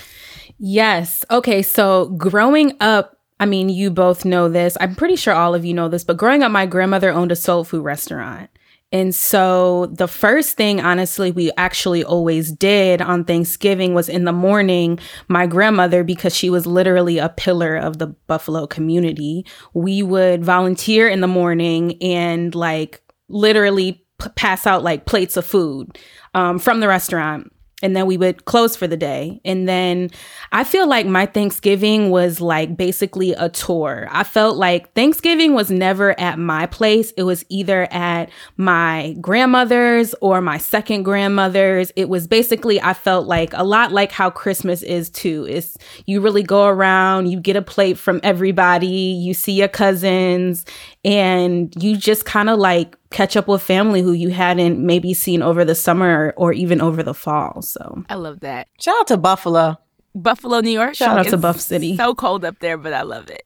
[0.60, 1.26] Yes.
[1.32, 1.64] Okay.
[1.64, 4.78] So growing up, I mean, you both know this.
[4.80, 7.36] I'm pretty sure all of you know this, but growing up, my grandmother owned a
[7.36, 8.52] soul food restaurant.
[8.92, 14.32] And so the first thing, honestly, we actually always did on Thanksgiving was in the
[14.32, 20.46] morning, my grandmother, because she was literally a pillar of the Buffalo community, we would
[20.46, 25.98] volunteer in the morning and like literally p- pass out like plates of food
[26.36, 27.52] um, from the restaurant
[27.82, 29.42] and then we would close for the day.
[29.44, 30.10] And then
[30.52, 34.08] I feel like my Thanksgiving was like basically a tour.
[34.12, 37.12] I felt like Thanksgiving was never at my place.
[37.18, 41.92] It was either at my grandmother's or my second grandmother's.
[41.96, 45.46] It was basically, I felt like a lot like how Christmas is too.
[45.50, 50.66] It's you really go around, you get a plate from everybody, you see your cousins,
[51.04, 55.42] and you just kind of like catch up with family who you hadn't maybe seen
[55.42, 57.62] over the summer or even over the fall.
[57.62, 58.68] So I love that.
[58.80, 59.78] Shout out to Buffalo.
[60.14, 60.94] Buffalo, New York.
[60.96, 61.96] Shout out to Buff City.
[61.96, 63.46] So cold up there, but I love it.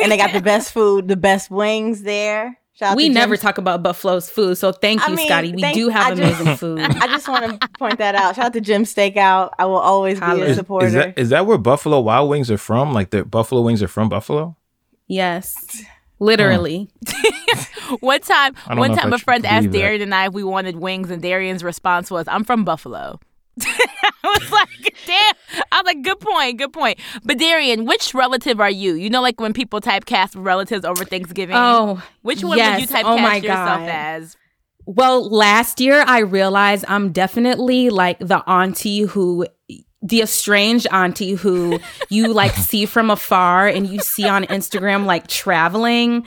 [0.00, 2.58] And they got the best food, the best wings there.
[2.74, 4.56] Shout out we to never Jim's- talk about Buffalo's food.
[4.58, 5.52] So thank I you, mean, Scotty.
[5.52, 6.80] We thank- do have I just- amazing food.
[6.80, 8.34] I just want to point that out.
[8.36, 9.50] Shout out to Jim Steakout.
[9.58, 10.42] I will always be Holla.
[10.42, 10.86] a Is, supporter.
[10.86, 12.92] is that is that where Buffalo Wild Wings are from?
[12.92, 14.56] Like the Buffalo Wings are from Buffalo?
[15.06, 15.82] yes.
[16.20, 16.88] Literally.
[18.00, 19.78] One time, I one time, I a friend believe asked that.
[19.78, 23.18] Darian and I if we wanted wings, and Darian's response was, "I'm from Buffalo."
[23.60, 25.34] I was like, "Damn!"
[25.72, 28.94] I was like, "Good point, good point." But Darian, which relative are you?
[28.94, 31.56] You know, like when people typecast relatives over Thanksgiving.
[31.56, 32.80] Oh, which one yes.
[32.80, 33.88] would you typecast Oh my yourself God.
[33.88, 34.36] as?
[34.86, 39.46] Well, last year I realized I'm definitely like the auntie who
[40.02, 45.26] the estranged auntie who you like see from afar and you see on Instagram like
[45.26, 46.26] traveling.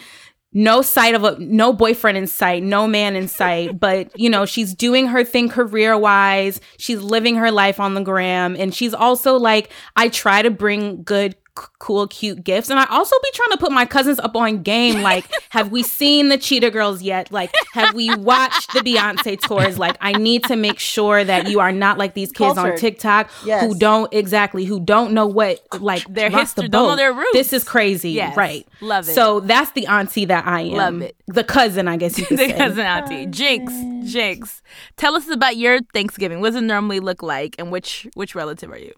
[0.55, 4.45] No sight of a no boyfriend in sight, no man in sight, but you know,
[4.45, 6.61] she's doing her thing career wise.
[6.77, 11.01] She's living her life on the gram and she's also like I try to bring
[11.03, 12.69] good c- cool, cute gifts.
[12.69, 15.01] And I also be trying to put my cousins up on game.
[15.01, 17.31] Like, have we seen the Cheetah Girls yet?
[17.31, 19.77] Like, have we watched the Beyonce tours?
[19.79, 23.29] Like, I need to make sure that you are not like these kids on TikTok
[23.45, 23.63] Yes.
[23.63, 27.29] who don't exactly who don't know what like Their history, the don't know their roots.
[27.33, 28.35] This is crazy, Yes.
[28.37, 28.67] right?
[28.81, 29.13] Love it.
[29.13, 30.71] So that's the auntie that I am.
[30.73, 31.15] Love it.
[31.27, 32.57] The cousin, I guess you could the say.
[32.57, 33.25] cousin auntie.
[33.27, 33.73] Jinx.
[34.11, 34.61] Jinx.
[34.97, 36.41] Tell us about your Thanksgiving.
[36.41, 38.93] What does it normally look like and which which relative are you?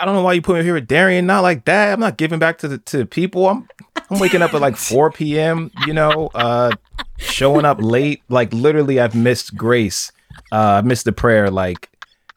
[0.00, 1.26] I don't know why you put me here with Darian.
[1.26, 1.92] Not like that.
[1.92, 3.48] I'm not giving back to the to the people.
[3.48, 3.68] I'm
[4.10, 5.70] I'm waking up at like 4 p.m.
[5.86, 6.72] You know, uh,
[7.18, 8.22] showing up late.
[8.28, 10.10] Like literally, I've missed grace.
[10.50, 11.90] Uh, missed the prayer like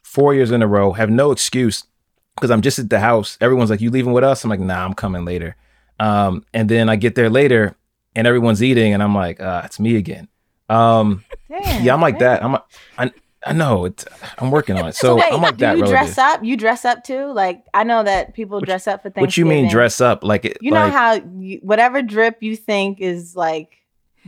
[0.03, 0.93] four years in a row.
[0.93, 1.83] Have no excuse
[2.35, 3.37] because I'm just at the house.
[3.41, 5.55] Everyone's like, "You leaving with us?" I'm like, "Nah, I'm coming later."
[5.99, 7.75] Um, and then I get there later,
[8.15, 10.27] and everyone's eating, and I'm like, uh, "It's me again."
[10.69, 12.39] Um, Damn, yeah, I'm like man.
[12.39, 12.43] that.
[12.43, 12.57] I'm
[12.97, 13.11] I,
[13.49, 14.05] I know it's
[14.37, 14.95] I'm working on it.
[14.95, 15.77] So, So, wait, I'm like do that.
[15.77, 15.99] you relative.
[16.13, 16.43] dress up?
[16.43, 17.31] You dress up too?
[17.33, 19.21] Like I know that people dress up for Thanksgiving.
[19.23, 20.23] What you mean dress up?
[20.23, 20.57] Like it?
[20.61, 23.77] You know like, how you, whatever drip you think is like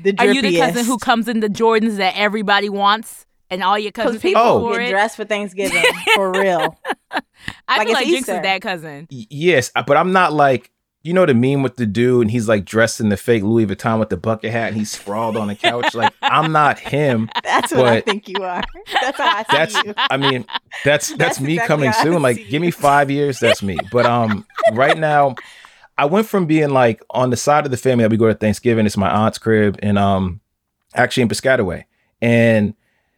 [0.01, 0.19] the drippiest.
[0.19, 3.91] Are you the cousin who comes in the Jordans that everybody wants and all your
[3.91, 4.71] cousins people Oh.
[4.73, 5.83] for get dressed for Thanksgiving
[6.15, 6.77] for real.
[7.67, 8.35] I like feel it's like Jinx Easter.
[8.35, 9.07] is that cousin.
[9.11, 12.49] Y- Yes, but I'm not like you know the meme with the dude and he's
[12.49, 15.47] like dressed in the fake Louis Vuitton with the bucket hat and he's sprawled on
[15.47, 15.95] the couch.
[15.95, 17.29] Like I'm not him.
[17.43, 18.61] That's what I think you are.
[19.01, 19.93] That's how I That's you.
[19.97, 20.45] I mean
[20.83, 22.21] that's that's, That's me exactly coming soon.
[22.21, 23.77] Like give me five years, that's me.
[23.91, 25.35] But um right now
[25.97, 28.33] I went from being like on the side of the family that we go to
[28.33, 28.85] Thanksgiving.
[28.85, 30.41] It's my aunt's crib and um
[30.95, 31.85] actually in Piscataway.
[32.21, 32.73] And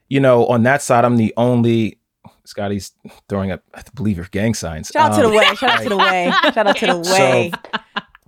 [0.08, 1.98] you know on that side I'm the only
[2.46, 2.92] Scotty's
[3.30, 4.90] throwing up I believe her gang signs.
[4.94, 5.46] Shout out to Um, the way.
[5.56, 6.32] Shout out to the way.
[6.54, 7.52] Shout out to the So- way.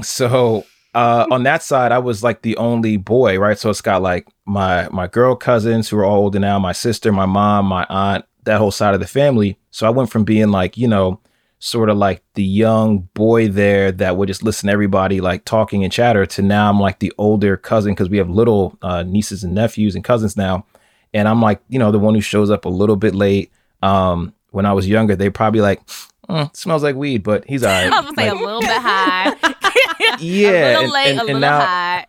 [0.02, 4.02] so uh on that side i was like the only boy right so it's got
[4.02, 7.86] like my my girl cousins who are all older now my sister my mom my
[7.90, 11.20] aunt that whole side of the family so i went from being like you know
[11.60, 15.84] sort of like the young boy there that would just listen to everybody like talking
[15.84, 19.44] and chatter to now i'm like the older cousin because we have little uh, nieces
[19.44, 20.66] and nephews and cousins now
[21.14, 23.52] and i'm like you know the one who shows up a little bit late
[23.84, 25.82] um when i was younger they probably like
[26.30, 28.62] "Mm, smells like weed but he's all right I was gonna say Like, a little
[28.62, 29.34] bit high.
[30.20, 32.06] yeah a little and- late, and- a little now- high.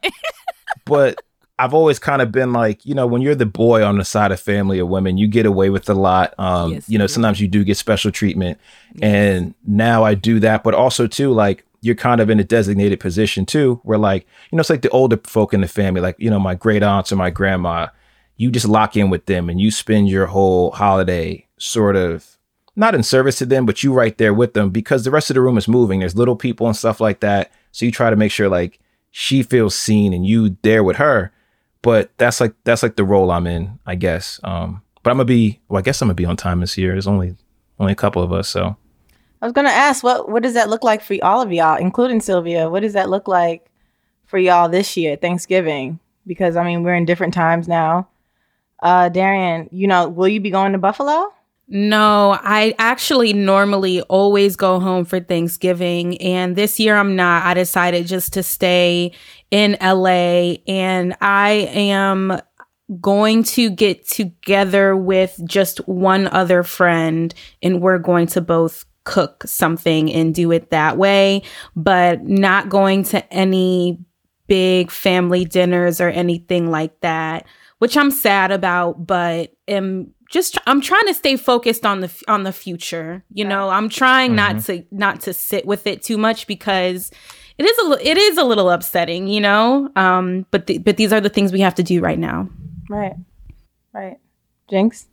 [0.84, 1.20] but
[1.56, 4.32] I've always kind of been like, you know, when you're the boy on the side
[4.32, 6.34] of family of women, you get away with a lot.
[6.37, 7.12] Um, Yes, you know, you do.
[7.12, 8.58] sometimes you do get special treatment.
[9.00, 12.98] And now I do that, but also too, like you're kind of in a designated
[12.98, 16.16] position too, where like, you know, it's like the older folk in the family, like,
[16.18, 17.87] you know, my great aunts or my grandma,
[18.37, 22.38] you just lock in with them and you spend your whole holiday sort of
[22.77, 25.35] not in service to them, but you right there with them because the rest of
[25.35, 26.00] the room is moving.
[26.00, 27.53] There's little people and stuff like that.
[27.72, 31.33] So you try to make sure like she feels seen and you there with her.
[31.83, 34.40] But that's like that's like the role I'm in, I guess.
[34.42, 36.92] Um, but I'm gonna be well, I guess I'm gonna be on time this year.
[36.92, 37.37] There's only
[37.79, 38.77] only a couple of us, so
[39.42, 42.20] I was gonna ask what what does that look like for all of y'all, including
[42.20, 42.70] Sylvia?
[42.70, 43.70] What does that look like
[44.24, 46.00] for y'all this year, Thanksgiving?
[46.27, 48.09] Because I mean, we're in different times now.
[48.83, 51.33] Uh, Darian, you know, will you be going to Buffalo?
[51.66, 56.20] No, I actually normally always go home for Thanksgiving.
[56.20, 57.44] And this year I'm not.
[57.44, 59.12] I decided just to stay
[59.50, 60.57] in LA.
[60.66, 62.40] And I am
[63.00, 69.44] going to get together with just one other friend, and we're going to both cook
[69.46, 71.42] something and do it that way,
[71.74, 73.98] but not going to any
[74.46, 77.46] big family dinners or anything like that,
[77.79, 82.23] which I'm sad about, but am just I'm trying to stay focused on the f-
[82.27, 83.25] on the future.
[83.33, 87.12] You know, I'm trying not to not to sit with it too much because
[87.57, 89.88] it is a li- it is a little upsetting, you know.
[89.94, 92.49] Um, but th- but these are the things we have to do right now.
[92.90, 93.14] Right,
[93.92, 94.16] right.
[94.68, 95.07] Jinx.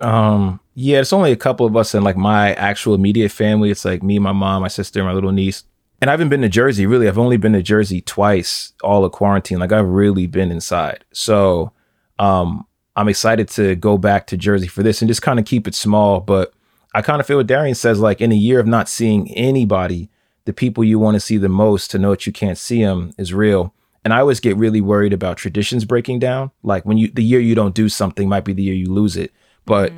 [0.00, 3.70] um yeah, it's only a couple of us in like my actual immediate family.
[3.70, 5.64] It's like me, my mom, my sister, my little niece.
[6.00, 7.06] And I haven't been to Jersey, really.
[7.08, 9.58] I've only been to Jersey twice all of quarantine.
[9.58, 11.04] Like I've really been inside.
[11.12, 11.72] So
[12.18, 15.66] um I'm excited to go back to Jersey for this and just kind of keep
[15.66, 16.20] it small.
[16.20, 16.52] But
[16.94, 20.10] I kind of feel what Darian says, like in a year of not seeing anybody,
[20.44, 23.12] the people you want to see the most to know that you can't see them
[23.16, 23.74] is real.
[24.04, 26.50] And I always get really worried about traditions breaking down.
[26.62, 29.16] Like when you, the year you don't do something might be the year you lose
[29.16, 29.32] it.
[29.64, 29.92] But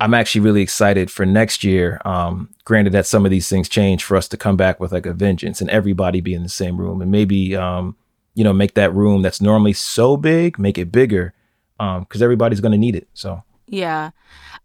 [0.00, 2.00] I'm actually really excited for next year.
[2.06, 5.04] Um, granted that some of these things change for us to come back with like
[5.04, 7.96] a vengeance and everybody be in the same room and maybe, um,
[8.34, 11.34] you know, make that room that's normally so big, make it bigger
[11.80, 13.08] Um, because everybody's going to need it.
[13.14, 14.10] So Yeah.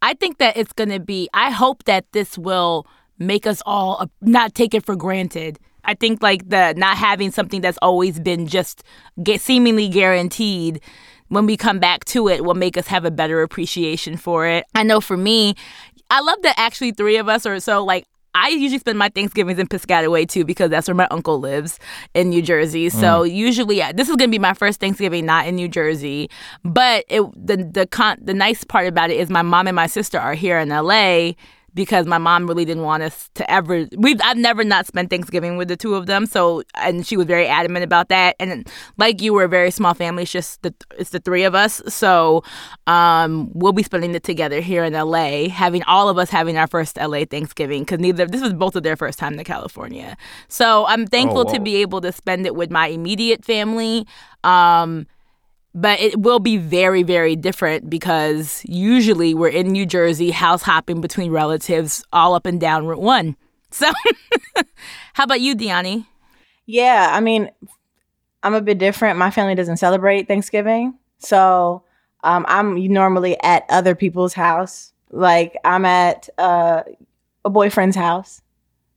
[0.01, 2.86] I think that it's going to be, I hope that this will
[3.17, 5.58] make us all not take it for granted.
[5.86, 8.84] I think like the not having something that's always been just
[9.23, 10.82] get seemingly guaranteed
[11.30, 14.65] when we come back to it will make us have a better appreciation for it.
[14.75, 15.56] I know for me,
[16.10, 19.58] I love that actually three of us are so like I usually spend my Thanksgivings
[19.60, 21.80] in Piscataway too because that's where my uncle lives
[22.13, 22.89] in New Jersey.
[22.89, 23.34] So Mm.
[23.34, 26.30] usually this is gonna be my first Thanksgiving not in New Jersey.
[26.63, 29.88] But it the the con- the nice part about it is my mom and my
[29.88, 31.34] sister are here in LA
[31.75, 35.57] because my mom really didn't want us to ever we've I've never not spent Thanksgiving
[35.57, 36.25] with the two of them.
[36.25, 38.35] So and she was very adamant about that.
[38.39, 40.23] And like you, we're a very small family.
[40.23, 41.81] It's just the it's the three of us.
[41.88, 42.43] So
[42.88, 46.67] um we'll be spending it together here in LA, having all of us having our
[46.67, 50.17] first LA Thanksgiving because neither this was both of their first time to California.
[50.47, 54.07] So I'm thankful to be able to spend it with my immediate family.
[54.43, 55.07] Um
[55.75, 61.01] but it will be very very different because usually we're in New Jersey house hopping
[61.01, 63.35] between relatives all up and down Route 1.
[63.71, 63.91] So
[65.13, 66.05] how about you, Deani?
[66.65, 67.51] Yeah, I mean,
[68.41, 69.17] I'm a bit different.
[69.19, 71.83] My family doesn't celebrate Thanksgiving, so
[72.23, 74.93] um, I'm normally at other people's house.
[75.11, 76.83] Like I'm at uh,
[77.43, 78.41] a boyfriend's house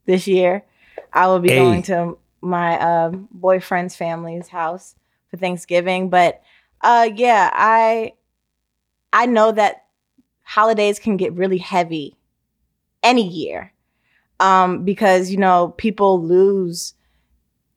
[0.06, 0.64] this year.
[1.12, 1.56] I will be Hey.
[1.58, 4.94] going to my um, boyfriend's family's house
[5.30, 6.08] for Thanksgiving.
[6.08, 6.40] But
[6.80, 8.12] uh, yeah, I
[9.12, 9.84] I know that
[10.42, 12.16] holidays can get really heavy
[13.02, 13.72] any year
[14.40, 16.94] um, because you know people lose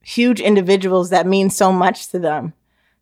[0.04, 2.54] huge individuals that mean so much to them.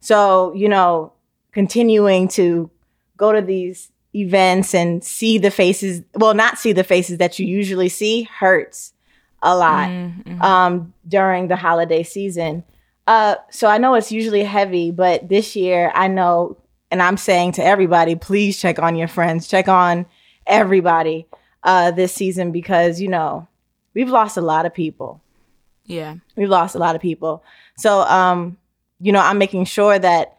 [0.02, 1.14] So, you know,
[1.52, 2.70] continuing to
[3.18, 7.46] go to these events and see the faces, well, not see the faces that you
[7.46, 8.94] usually see hurts
[9.42, 10.42] a lot Mm-hmm.
[10.42, 12.64] um, during the holiday season.
[13.10, 16.58] Uh, so I know it's usually heavy, but this year I know,
[16.92, 20.06] and I'm saying to everybody, please check on your friends, check on
[20.46, 21.26] everybody
[21.64, 23.48] uh, this season because, you know,
[23.96, 25.22] we've lost a lot of people
[25.86, 26.18] Yeah.
[26.36, 27.44] we've lost a lot of people.
[27.78, 28.58] So, um,
[29.02, 30.38] you know, I'm making sure that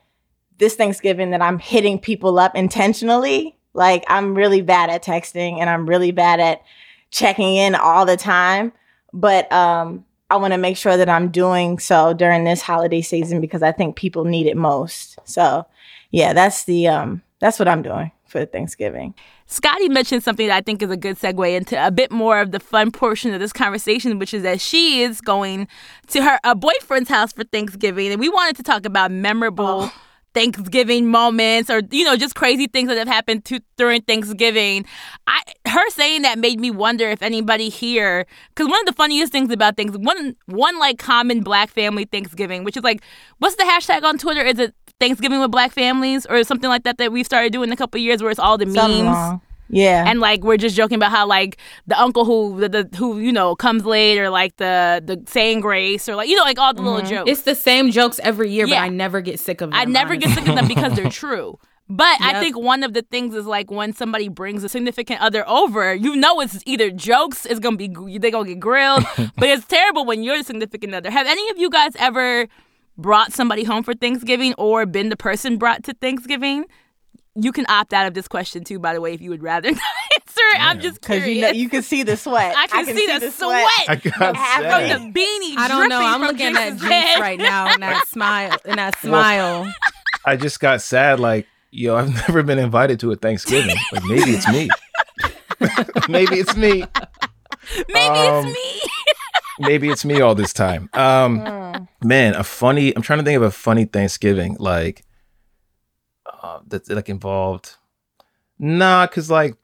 [0.58, 3.56] this Thanksgiving that I'm hitting people up intentionally.
[3.74, 6.62] Like I'm really bad at texting and I'm really bad at
[7.10, 8.72] checking in all the time.
[9.12, 13.40] But um, I want to make sure that I'm doing so during this holiday season
[13.40, 15.18] because I think people need it most.
[15.24, 15.66] So,
[16.10, 19.14] yeah, that's the um, that's what I'm doing for Thanksgiving.
[19.46, 22.52] Scotty mentioned something that I think is a good segue into a bit more of
[22.52, 25.66] the fun portion of this conversation, which is that she is going
[26.08, 29.90] to her a boyfriend's house for Thanksgiving, and we wanted to talk about memorable
[30.34, 34.84] Thanksgiving moments or you know just crazy things that have happened to, during Thanksgiving.
[35.26, 39.32] I her saying that made me wonder if anybody here because one of the funniest
[39.32, 43.02] things about things one one like common Black family Thanksgiving, which is like
[43.38, 44.42] what's the hashtag on Twitter?
[44.42, 47.76] Is it Thanksgiving with Black families or something like that that we've started doing a
[47.76, 49.40] couple years where it's all the Something memes wrong.
[49.70, 50.04] Yeah.
[50.06, 53.32] and like we're just joking about how like the uncle who the, the who you
[53.32, 56.74] know comes late or like the the saying grace or like you know like all
[56.74, 57.10] the little mm-hmm.
[57.10, 57.30] jokes.
[57.30, 58.80] It's the same jokes every year, Yeah.
[58.80, 59.78] but I never get sick of them.
[59.78, 61.58] I never get sick of them because they're true.
[61.92, 65.46] But I think one of the things is like when somebody brings a significant other
[65.48, 69.66] over, you know it's either jokes, it's gonna be they're gonna get grilled, but it's
[69.66, 71.10] terrible when you're the significant other.
[71.10, 72.46] Have any of you guys ever
[72.96, 76.66] brought somebody home for Thanksgiving or been the person brought to Thanksgiving?
[77.36, 79.70] You can opt out of this question too, by the way, if you would rather
[79.70, 79.80] not
[80.18, 80.60] answer it.
[80.60, 81.36] I'm just Because curious.
[81.36, 82.54] you know you can see the sweat.
[82.58, 85.56] I can, see, the, sweat, I got Half from the beanie.
[85.56, 86.00] I don't know.
[86.00, 87.20] I'm from looking at Jinx's Jinx head.
[87.20, 89.72] right now and that smile and that smile.
[90.24, 91.20] I just got sad.
[91.20, 93.76] Like, yo, I've never been invited to a Thanksgiving.
[93.92, 94.68] Like, maybe it's me.
[96.08, 96.84] maybe it's me.
[97.88, 98.90] Maybe Um, it's me.
[99.68, 100.88] Maybe it's me all this time.
[100.94, 101.88] Um, Mm.
[102.02, 102.94] man, a funny.
[102.96, 105.04] I'm trying to think of a funny Thanksgiving like
[106.40, 107.76] uh, that like involved.
[108.58, 109.56] Nah, cause like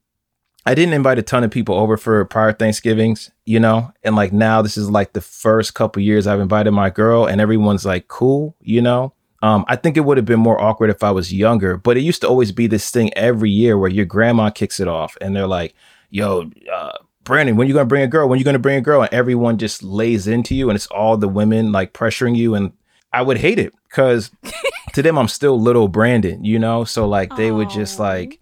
[0.65, 4.33] I didn't invite a ton of people over for prior Thanksgivings, you know, and like
[4.33, 8.09] now this is like the first couple years I've invited my girl, and everyone's like
[8.09, 9.13] cool, you know.
[9.43, 12.01] Um, I think it would have been more awkward if I was younger, but it
[12.01, 15.37] used to always be this thing every year where your grandma kicks it off, and
[15.37, 15.75] they're like,
[16.11, 18.29] "Yo, uh, Brandon, when you gonna bring a girl?
[18.29, 21.17] When you gonna bring a girl?" And everyone just lays into you, and it's all
[21.17, 22.73] the women like pressuring you, and
[23.17, 24.31] I would hate it because
[24.95, 26.85] to them I'm still little Brandon, you know.
[26.85, 28.41] So like they would just like,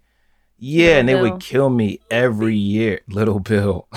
[0.59, 1.21] yeah, Little and they Bill.
[1.23, 3.87] would kill me every year, little Bill.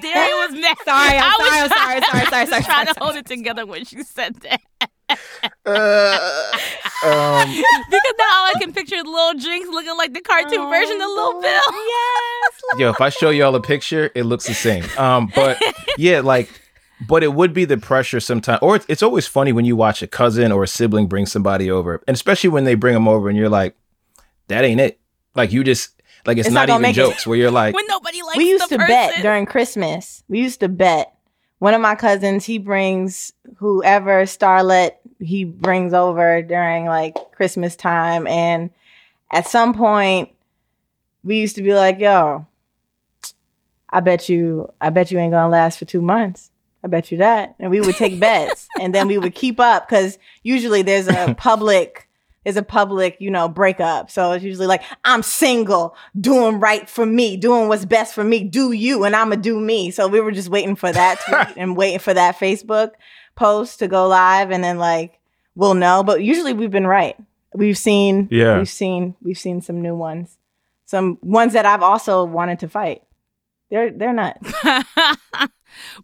[0.00, 0.76] Darian was mad.
[0.84, 3.16] Sorry, I'm I was sorry, I'm sorry, sorry, sorry, I sorry, trying to sorry, hold
[3.16, 4.60] it together when she said that.
[5.64, 6.52] Uh,
[7.04, 11.00] um, Because now all I can picture is Lil Jinx looking like the cartoon version
[11.00, 11.62] of Lil Bill.
[11.70, 12.52] Yes.
[12.78, 14.84] yo, if I show y'all a picture, it looks the same.
[14.98, 15.60] Um, but
[15.96, 16.50] yeah, like,
[17.00, 20.02] but it would be the pressure sometimes, or it's, it's always funny when you watch
[20.02, 23.28] a cousin or a sibling bring somebody over, and especially when they bring them over,
[23.28, 23.76] and you're like,
[24.48, 24.98] that ain't it.
[25.34, 25.90] Like you just
[26.24, 27.00] like it's, It's not, not even make it.
[27.00, 30.22] jokes where you're like, When nobody likes we used the to bet during Christmas.
[30.28, 31.12] We used to bet.
[31.58, 38.26] One of my cousins, he brings whoever starlet he brings over during like Christmas time,
[38.26, 38.70] and
[39.30, 40.30] at some point,
[41.24, 42.46] we used to be like, "Yo,
[43.90, 46.50] I bet you, I bet you ain't gonna last for two months.
[46.84, 47.54] I bet you that.
[47.58, 51.34] And we would take bets and then we would keep up because usually there's a
[51.38, 52.08] public,
[52.44, 54.10] there's a public, you know, breakup.
[54.10, 58.44] So it's usually like, I'm single, doing right for me, doing what's best for me,
[58.44, 59.90] do you, and I'ma do me.
[59.90, 62.90] So we were just waiting for that tweet and waiting for that Facebook
[63.34, 65.18] post to go live and then like
[65.56, 66.02] we'll know.
[66.04, 67.16] But usually we've been right.
[67.54, 68.58] We've seen, Yeah.
[68.58, 70.36] we've seen, we've seen some new ones,
[70.84, 73.02] some ones that I've also wanted to fight.
[73.70, 74.38] They're they're not.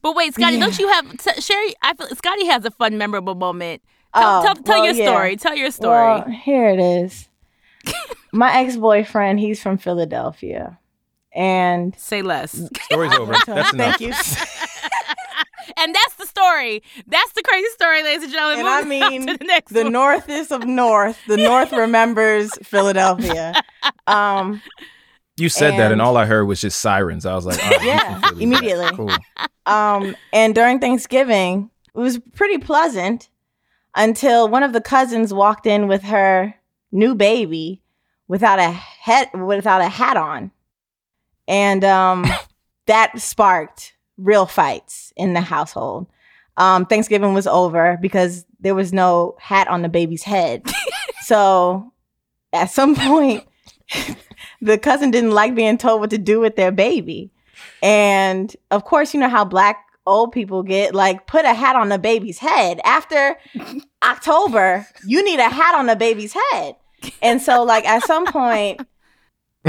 [0.03, 1.75] But wait, Scotty, don't you have t- Sherry?
[1.83, 3.83] I feel Scotty has a fun, memorable moment.
[4.15, 5.07] Tell, Oh, tell, tell well, your yeah.
[5.11, 5.37] story.
[5.37, 5.97] Tell your story.
[6.05, 7.29] Well, here it is.
[8.33, 10.79] My ex boyfriend, he's from Philadelphia,
[11.35, 12.53] and Say less.
[12.85, 13.33] Story's over.
[13.47, 13.99] That's enough.
[13.99, 14.09] thank you.
[15.77, 16.83] and that's the story.
[17.07, 18.61] That's the crazy story, ladies and gentlemen.
[18.61, 19.93] And I Moving on mean, to the next the one.
[19.93, 21.19] northest of north.
[21.29, 23.55] The north remembers Philadelphia.
[24.07, 24.61] Um,
[25.37, 27.25] You said that, and And- all I heard was just sirens.
[27.27, 28.91] I was like, oh, Yeah, immediately.
[28.95, 29.11] Cool.
[29.67, 33.29] um, and during Thanksgiving, it was pretty pleasant
[33.95, 36.55] until one of the cousins walked in with her
[36.91, 37.81] new baby
[38.29, 40.51] without a head without a hat on,
[41.49, 42.25] and um,
[42.87, 46.07] that sparked real fights in the household.
[46.59, 50.63] Um, Thanksgiving was over because there was no hat on the baby's head.
[51.23, 51.93] so
[52.53, 53.45] at some point,
[54.63, 57.31] the cousin didn't like being told what to do with their baby.
[57.83, 61.89] And of course, you know how black old people get like put a hat on
[61.89, 62.81] the baby's head.
[62.85, 63.37] After
[64.03, 66.77] October, you need a hat on the baby's head.
[67.21, 68.81] And so, like, at some point,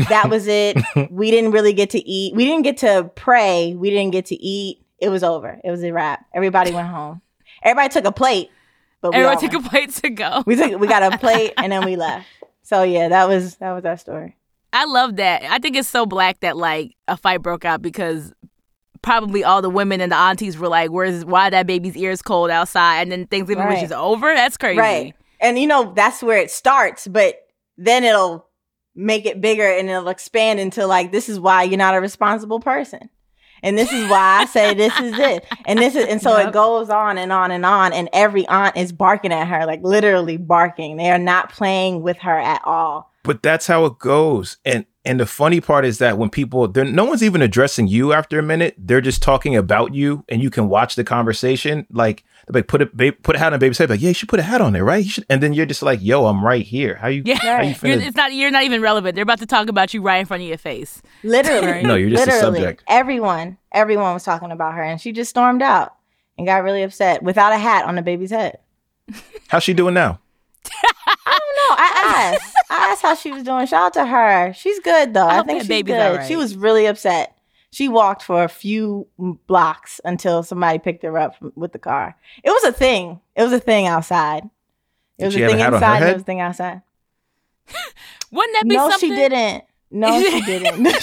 [0.10, 0.78] that was it.
[1.12, 2.36] We didn't really get to eat.
[2.36, 3.74] We didn't get to pray.
[3.76, 4.86] We didn't get to eat.
[5.00, 5.60] It was over.
[5.64, 6.26] It was a wrap.
[6.34, 7.22] Everybody went home.
[7.64, 8.50] Everybody took a plate,
[9.02, 9.66] but we Everyone took went.
[9.66, 10.44] a plate to go.
[10.46, 12.28] we took we got a plate and then we left.
[12.62, 14.36] So yeah, that was that was our story.
[14.74, 15.44] I love that.
[15.44, 18.34] I think it's so black that like a fight broke out because
[19.02, 22.50] probably all the women and the aunties were like, "Where's why that baby's ears cold
[22.50, 23.82] outside?" And then Thanksgiving was Right.
[23.82, 24.34] just over.
[24.34, 24.80] That's crazy.
[24.80, 25.16] Right.
[25.40, 27.36] And you know, that's where it starts, but
[27.78, 28.48] then it'll
[28.96, 32.60] make it bigger and it'll expand into like, this is why you're not a responsible
[32.60, 33.10] person.
[33.64, 35.46] And this is why I say this is it.
[35.66, 36.50] And this is and so Yep.
[36.50, 37.94] it goes on and on and on.
[37.94, 40.98] And every aunt is barking at her, like literally barking.
[40.98, 43.12] They are not playing with her at all.
[43.24, 44.58] But that's how it goes.
[44.66, 48.12] And and the funny part is that when people they're no one's even addressing you
[48.14, 51.88] after a minute, they're just talking about you and you can watch the conversation.
[51.90, 54.10] Like they're like put a ba- put a hat on a baby's head, like, yeah,
[54.10, 55.04] you should put a hat on there, right?
[55.04, 56.96] You should and then you're just like, yo, I'm right here.
[56.96, 57.36] How you Yeah.
[57.36, 57.84] how you Right.
[57.84, 58.34] You're, finna it's not.
[58.34, 59.16] You're not even relevant.
[59.16, 61.02] They're about to talk about you right in front of your face.
[61.24, 61.84] Literally.
[61.88, 62.84] No, you're just a literally, subject.
[62.88, 64.84] Everyone, everyone was talking about her.
[64.84, 65.96] And she just stormed out
[66.38, 68.58] and got really upset without a hat on the baby's head.
[69.48, 70.20] How's she doing now?
[71.70, 72.56] No, I asked.
[72.70, 73.66] I asked how she was doing.
[73.68, 74.54] Shout out to her.
[74.54, 75.28] She's good though.
[75.28, 76.02] I I, think she's baby's good.
[76.02, 76.28] alright.
[76.28, 77.38] She was really upset.
[77.72, 79.08] She walked for a few
[79.48, 82.16] blocks until somebody picked her up from, with the car.
[82.44, 83.20] It was a thing.
[83.36, 84.44] It was a thing outside.
[85.18, 86.04] It was she a thing hat on her inside.
[86.10, 86.82] It was a thing outside.
[88.32, 89.10] Wouldn't that be No, something?
[89.10, 89.64] she didn't.
[89.94, 90.86] No, she didn't.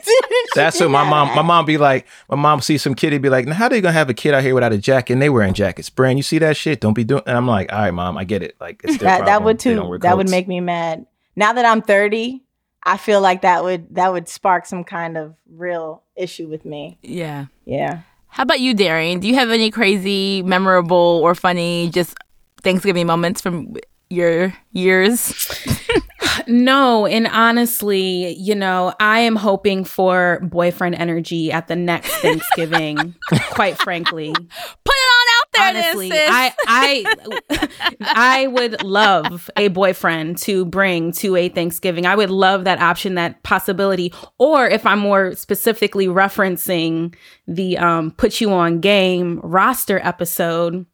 [0.00, 0.48] She didn't.
[0.54, 1.34] She That's what my mom.
[1.34, 3.80] My mom be like, my mom see some kid, he be like, now how they
[3.80, 5.14] gonna have a kid out here without a jacket?
[5.14, 5.90] And they wearing jackets.
[5.90, 6.80] Brand, you see that shit?
[6.80, 7.22] Don't be doing.
[7.26, 8.56] And I'm like, all right, mom, I get it.
[8.58, 9.82] Like it's their that that would too.
[9.84, 11.04] wear That would make me mad.
[11.36, 12.42] Now that I'm 30,
[12.84, 16.98] I feel like that would that would spark some kind of real issue with me.
[17.02, 17.46] Yeah.
[17.66, 18.00] Yeah.
[18.28, 19.20] How about you, Darian?
[19.20, 22.16] Do you have any crazy, memorable, or funny just
[22.62, 23.76] Thanksgiving moments from
[24.10, 25.34] your years?
[26.48, 33.14] No, and honestly, you know, I am hoping for boyfriend energy at the next Thanksgiving,
[33.50, 34.32] quite frankly.
[34.32, 36.10] Put it on out there, Honestly.
[36.14, 37.68] I I
[38.00, 42.06] I would love a boyfriend to bring to a Thanksgiving.
[42.06, 44.14] I would love that option, that possibility.
[44.38, 47.14] Or if I'm more specifically referencing
[47.46, 50.86] the um put you on game roster episode,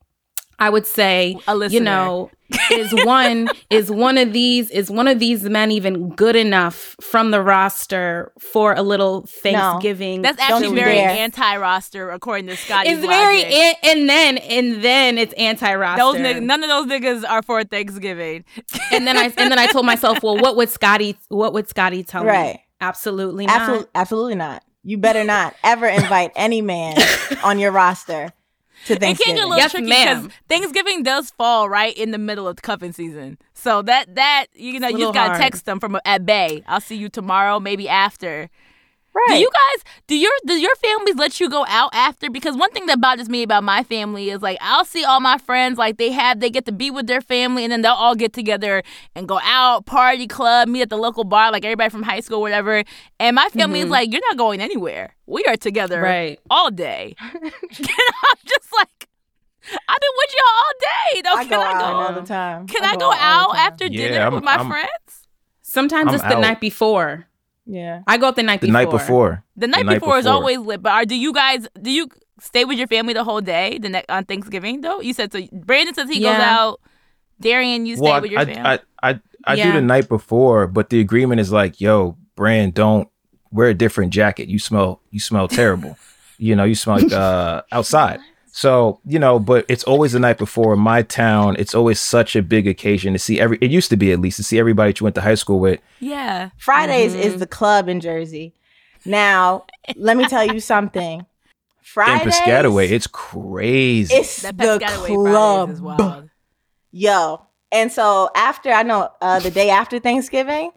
[0.59, 2.31] I would say, you know,
[2.71, 7.31] is one is one of these is one of these men even good enough from
[7.31, 10.23] the roster for a little Thanksgiving?
[10.23, 12.91] That's actually you very anti-roster, according to Scotty.
[12.91, 16.03] it's very an- and then and then it's anti-roster.
[16.03, 18.45] those niggas, none of those niggas are for Thanksgiving.
[18.91, 22.03] and then I and then I told myself, well, what would Scotty what would Scotty
[22.03, 22.31] tell me?
[22.31, 22.61] Right.
[22.81, 23.61] Absolutely not.
[23.61, 24.63] Absolutely, absolutely not.
[24.83, 26.97] You better not ever invite any man
[27.45, 28.33] on your roster
[28.87, 32.19] to It can get a little Yes, tricky because Thanksgiving does fall right in the
[32.19, 33.39] middle of the cuffing season.
[33.55, 35.41] So that that you know you just gotta hard.
[35.43, 36.63] text them from at bay.
[36.67, 38.51] I'll see you tomorrow, maybe after.
[39.15, 39.37] Right.
[39.37, 42.29] Do you guys do your do your families let you go out after?
[42.31, 45.39] Because one thing that bothers me about my family is like I'll see all my
[45.39, 48.17] friends like they have they get to be with their family and then they'll all
[48.17, 48.83] get together
[49.15, 52.41] and go out, party, club, meet at the local bar, like everybody from high school,
[52.41, 52.83] whatever.
[53.21, 53.93] And my family is mm-hmm.
[53.93, 55.15] like, You're not going anywhere.
[55.27, 56.41] We are together Right.
[56.51, 57.15] all day.
[57.21, 59.09] and I'm just like
[59.67, 61.23] I've been with y'all all day.
[61.23, 62.67] Though, I can go I out go all the time.
[62.67, 63.73] can I, go all the out time.
[63.73, 64.91] after Yeah, dinner I'm- with my I'm- friends?
[65.63, 66.41] Sometimes I'm it's the out.
[66.41, 67.27] night before.
[67.67, 68.03] Yeah.
[68.07, 68.83] I go up the night The before.
[68.83, 69.45] night before.
[69.57, 70.37] The night, night before, is before.
[70.37, 70.83] always lit.
[70.83, 72.09] But are, do you guys do you
[72.41, 75.01] stay with your family the whole day the ne- on Thanksgiving though?
[75.01, 75.41] You said so.
[75.53, 76.81] Brandon says he goes out.
[77.41, 78.61] Darian, you stay Well, with your I, family.
[78.61, 79.67] I, I, I, I Yeah.
[79.67, 83.09] do the night before, but the agreement is like, yo, Brand, don't
[83.51, 84.49] wear a different jacket.
[84.49, 85.97] You smell, you smell terrible.
[86.39, 88.21] you know, you smell like uh, outside.
[88.57, 90.75] So you know, but it's always the night before.
[90.75, 93.59] In my town, it's always such a big occasion to see every.
[93.61, 95.59] It used to be at least to see everybody that you went to high school
[95.59, 95.81] with.
[95.99, 96.51] yeah.
[96.57, 97.19] Fridays Mhm.
[97.19, 98.55] is the club in Jersey.
[99.05, 99.65] Now,
[99.97, 101.27] let me tell you something.
[101.83, 102.13] Friday.
[102.13, 104.15] In Fridays, Piscataway, it's crazy.
[104.15, 105.69] it's That the club.
[105.69, 106.31] Fridays is wild.
[106.93, 107.43] Yo.
[107.73, 110.71] And so after I know uh, the day after Thanksgiving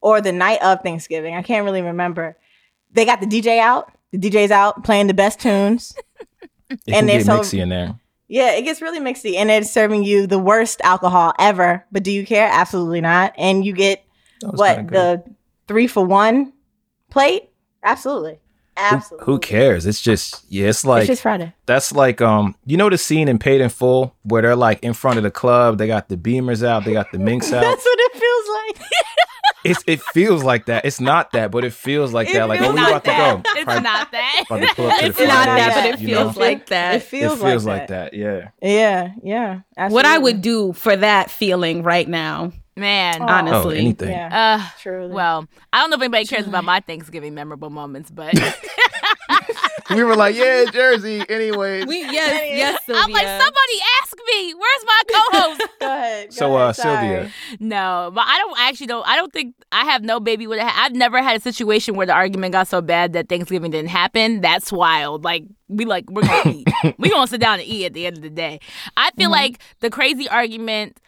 [0.00, 2.36] or the night of Thanksgiving, I can't really remember.
[2.92, 3.90] They got the DJ out.
[4.12, 5.96] The DJ's out playing the best tunes.
[6.70, 7.98] It and can they're get so- mixy in there.
[8.26, 11.84] Yeah, it gets really mixy and it's serving you the worst alcohol ever.
[11.92, 12.48] But do you care?
[12.50, 13.34] Absolutely not.
[13.36, 14.02] And you get
[14.40, 15.22] what the
[15.68, 16.54] three for one
[17.10, 17.50] plate?
[17.82, 18.40] Absolutely.
[18.76, 19.24] Who, Absolutely.
[19.26, 19.86] who cares?
[19.86, 21.52] It's just yeah, it's like it's just Friday.
[21.66, 24.94] That's like um, you know the scene in Paid in Full where they're like in
[24.94, 27.60] front of the club, they got the beamers out, they got the minks out.
[27.60, 28.90] That's what it feels like.
[29.64, 30.84] it's it feels like that.
[30.84, 32.48] It's not that, but it feels like It that.
[32.48, 33.36] Like, oh, feels we like about that.
[33.36, 33.50] to go.
[33.56, 34.44] It's Probably not that.
[34.46, 36.40] about to pull up to the It's not that, but it you feels know?
[36.40, 36.94] like that.
[36.96, 38.12] It feels, it feels like, like that.
[38.12, 38.14] that.
[38.14, 38.48] Yeah.
[38.62, 39.88] Yeah, yeah.
[39.88, 43.22] What I would do for that feeling right now, Man.
[43.22, 43.26] Oh.
[43.26, 43.78] Oh, honestly.
[43.78, 44.10] anything.
[44.10, 45.12] Yeah, Uh, truly.
[45.14, 48.34] well, I don't know if anybody cares about my Thanksgiving memorable moments, but
[49.90, 51.22] We were like, yeah, Jersey.
[51.28, 53.02] Anyway, We yes, yes, Sylvia.
[53.04, 55.60] I'm like, somebody ask me, where's my co-host?
[55.80, 56.28] go ahead.
[56.28, 57.30] Go So, ahead, uh, Sylvia.
[57.60, 59.06] No, but I don't actually don't.
[59.06, 60.58] I don't think I have no baby with.
[60.62, 64.40] I've never had a situation where the argument got so bad that Thanksgiving didn't happen.
[64.40, 65.24] That's wild.
[65.24, 66.68] Like we like we're gonna eat.
[66.98, 68.60] we gonna sit down and eat at the end of the day.
[68.96, 70.98] I feel like the crazy argument.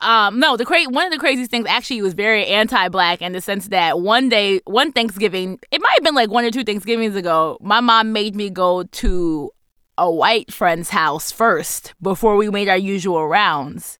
[0.00, 3.40] Um, no, the cra- one of the craziest things actually was very anti-black in the
[3.40, 7.14] sense that one day, one Thanksgiving, it might have been like one or two Thanksgivings
[7.16, 9.50] ago, my mom made me go to
[9.96, 13.98] a white friend's house first before we made our usual rounds.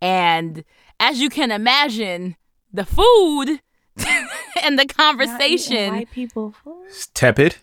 [0.00, 0.62] And
[1.00, 2.36] as you can imagine,
[2.72, 3.60] the food
[4.62, 6.54] and the conversation, White people.
[6.62, 6.84] food.
[6.86, 7.56] it's tepid.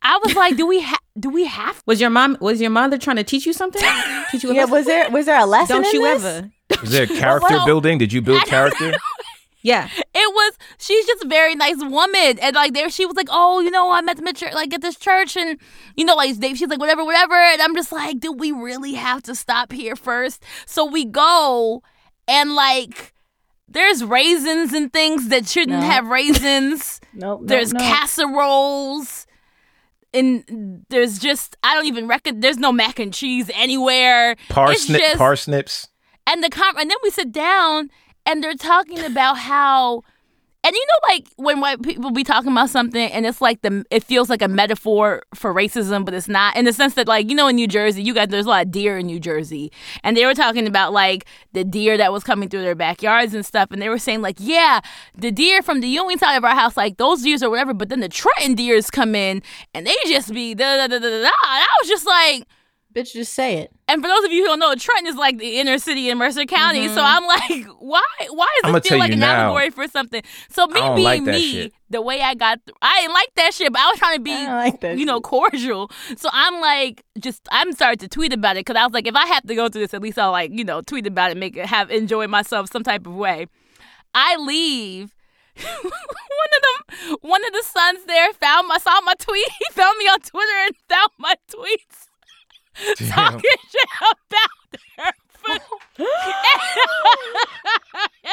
[0.00, 2.96] I was like, do we ha- do we have was your mom was your mother
[2.98, 3.82] trying to teach you something?
[4.30, 4.72] teach you a Yeah, lesson?
[4.72, 5.76] was there was there a lesson?
[5.82, 6.24] Don't in you this?
[6.24, 6.50] ever?
[6.80, 7.98] Was there character Well, building?
[7.98, 8.92] Did you build character?
[9.62, 9.88] Yeah.
[9.96, 13.60] it was she's just a very nice woman and like there she was like oh
[13.60, 15.58] you know i met them at church like at this church and
[15.96, 18.94] you know like they, she's like whatever whatever and i'm just like do we really
[18.94, 21.82] have to stop here first so we go
[22.28, 23.12] and like
[23.68, 25.86] there's raisins and things that shouldn't No.
[25.86, 27.40] have raisins Nope.
[27.40, 27.82] nope, there's nope.
[27.82, 29.26] casseroles
[30.14, 35.18] and there's just i don't even reckon there's no mac and cheese anywhere Parsnip, just-
[35.18, 35.87] parsnips.
[36.28, 37.90] And the com- and then we sit down
[38.26, 40.02] and they're talking about how
[40.64, 43.84] and you know like when white people be talking about something and it's like the
[43.90, 47.30] it feels like a metaphor for racism but it's not in the sense that like
[47.30, 49.72] you know in New Jersey you guys there's a lot of deer in New Jersey.
[50.04, 53.46] And they were talking about like the deer that was coming through their backyards and
[53.46, 54.80] stuff and they were saying like yeah
[55.14, 57.88] the deer from the Ewing side of our house like those deers or whatever but
[57.88, 61.30] then the Trenton deers come in and they just be da da da da da
[61.44, 62.44] I was just like
[62.98, 63.70] Bitch, just say it.
[63.86, 66.18] and for those of you who don't know, Trenton is like the inner city in
[66.18, 66.88] Mercer County.
[66.88, 67.00] So mm-hmm.
[67.00, 68.02] I'm like, why?
[68.30, 70.20] Why does it feel like an now, allegory for something?
[70.50, 71.72] So me being like me, shit.
[71.90, 74.22] the way I got, th- I didn't like that shit, but I was trying to
[74.22, 75.92] be, like you know, cordial.
[76.16, 79.14] So I'm like, just I'm starting to tweet about it because I was like, if
[79.14, 81.36] I have to go through this, at least I'll like, you know, tweet about it,
[81.36, 83.46] make it have enjoy myself some type of way.
[84.12, 85.14] I leave.
[85.58, 89.48] one of them, one of the sons there found my saw my tweet.
[89.58, 92.07] He found me on Twitter and found my tweets
[92.96, 93.08] Damn.
[93.08, 95.12] talking shit about her
[95.96, 96.06] food.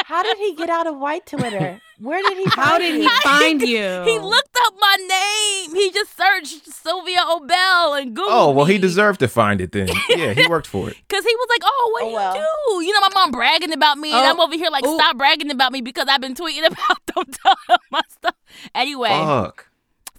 [0.05, 1.79] How did he get out of white Twitter?
[1.99, 2.43] Where did he?
[2.45, 3.09] How find did he you?
[3.23, 3.61] find
[4.05, 4.11] you?
[4.11, 5.75] He looked up my name.
[5.75, 8.25] He just searched Sylvia Obell and Googled.
[8.27, 9.87] Oh well, he deserved to find it then.
[10.09, 10.97] Yeah, he worked for it.
[11.09, 12.35] Cause he was like, "Oh, what Oh, do well.
[12.35, 12.41] you
[12.81, 14.29] do?" You know, my mom bragging about me, and Oh.
[14.29, 14.95] I'm over here like, Ooh.
[14.95, 18.35] "Stop bragging about me," because I've been tweeting about them telling my stuff.
[18.75, 19.69] Anyway, Fuck.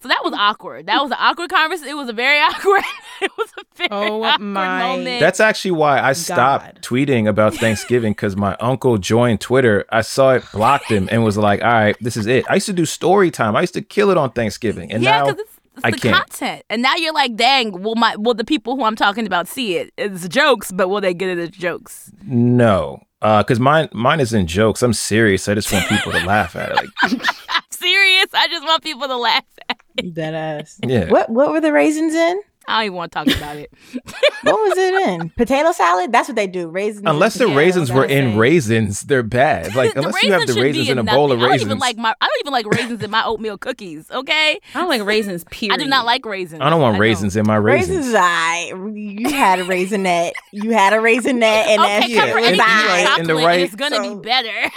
[0.03, 0.87] So that was awkward.
[0.87, 1.89] That was an awkward conversation.
[1.91, 2.83] It was a very awkward.
[3.23, 5.21] it was a Very Oh awkward my- moment.
[5.21, 6.83] That's actually why I stopped God.
[6.83, 9.85] tweeting about Thanksgiving because my uncle joined Twitter.
[9.91, 12.67] I saw it, blocked him, and was like, "All right, this is it." I used
[12.67, 13.57] to do story time.
[13.57, 15.51] I used to kill it on Thanksgiving, and yeah, now it's, it's
[15.85, 16.17] I the can't.
[16.17, 16.63] content.
[16.71, 19.77] And now you're like, dang, will my will the people who I'm talking about see
[19.77, 19.93] it?
[19.99, 22.11] It's jokes, but will they get it as jokes?
[22.25, 24.83] no, uh, because mine mine isn't jokes.
[24.83, 25.49] I'm serious.
[25.49, 26.77] I just want people to laugh at it.
[27.03, 27.13] Like,
[27.51, 28.27] I'm serious.
[28.33, 29.83] I just want people to laugh at it.
[30.13, 30.79] Dead ass.
[30.87, 32.41] yeah, What what were the raisins in?
[32.69, 33.73] I don't even want to talk about it.
[34.43, 35.31] What was it in?
[35.31, 36.13] Potato salad?
[36.13, 36.69] That's what they do.
[36.69, 37.03] Raisins.
[37.07, 38.37] unless the potatoes, raisins were in it.
[38.37, 39.75] raisins, they're bad.
[39.75, 41.17] Like The unless you have the raisins in a nothing.
[41.19, 41.43] bowl of raisins.
[41.43, 41.67] I don't raisins.
[41.71, 42.15] even like my.
[42.21, 44.09] I don't even like raisins in my oatmeal cookies.
[44.11, 45.43] Okay, I don't like raisins.
[45.51, 45.75] Period.
[45.81, 46.61] I do not like raisins.
[46.61, 47.99] I don't want raisins in my raisins.
[47.99, 48.73] Raisins, I.
[48.95, 50.33] You had a raisinette.
[50.53, 52.99] You had a raisinette, and Okay, that Yeah, shit cover was and- anything I.
[53.01, 54.71] in right, in the right- It's gonna So- be better.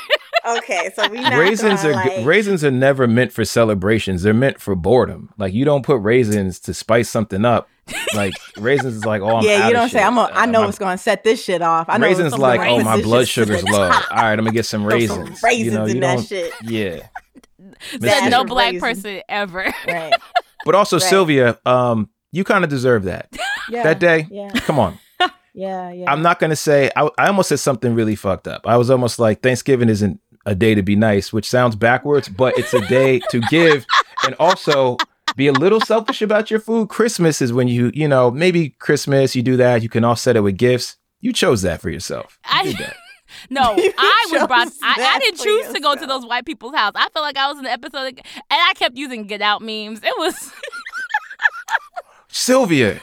[0.45, 4.23] Okay, so we not raisins are like, raisins are never meant for celebrations.
[4.23, 5.29] They're meant for boredom.
[5.37, 7.67] Like you don't put raisins to spice something up.
[8.13, 10.05] Like raisins is like, oh, I'm yeah, out you of don't say shit.
[10.07, 10.17] I'm.
[10.17, 11.87] A, I Uh, know my- what's going to set this shit off.
[11.89, 13.81] I know raisins something like, gonna oh, my blood sugar's low.
[13.83, 14.11] All right, top.
[14.11, 15.43] right, I'm gonna get some Throw some raisins.
[15.43, 16.27] raisins you know, you in that don't.
[16.27, 16.53] shit.
[16.63, 17.07] Yeah,
[17.99, 18.79] Said no black raisin.
[18.79, 19.73] person ever.
[19.87, 20.13] Right.
[20.65, 21.03] but also Right.
[21.09, 23.29] Sylvia, um, you kind of deserve that.
[23.71, 23.83] Yeah.
[23.83, 24.49] That day, Yeah.
[24.51, 24.97] come on.
[25.53, 25.91] Yeah.
[25.91, 26.11] Yeah.
[26.11, 26.89] I'm not gonna say.
[26.95, 28.61] I, I almost said something really fucked up.
[28.65, 30.19] I was almost like Thanksgiving isn't
[30.50, 33.86] a day to be nice, which sounds backwards, but it's a day to give
[34.26, 34.97] and also
[35.36, 36.89] be a little selfish about your food.
[36.89, 39.84] Christmas is when you, you know, maybe Christmas you do that.
[39.84, 40.97] You can offset it with gifts.
[41.22, 42.39] You chose that for yourself.
[42.45, 42.95] You I- did that.
[43.52, 44.68] No, You I was brought.
[44.82, 46.93] I, I didn't for choose to go to those white people's house.
[46.95, 50.00] I felt like I was in the episode, and I kept using "Get Out" memes.
[50.04, 50.52] It was
[52.28, 53.02] Sylvia,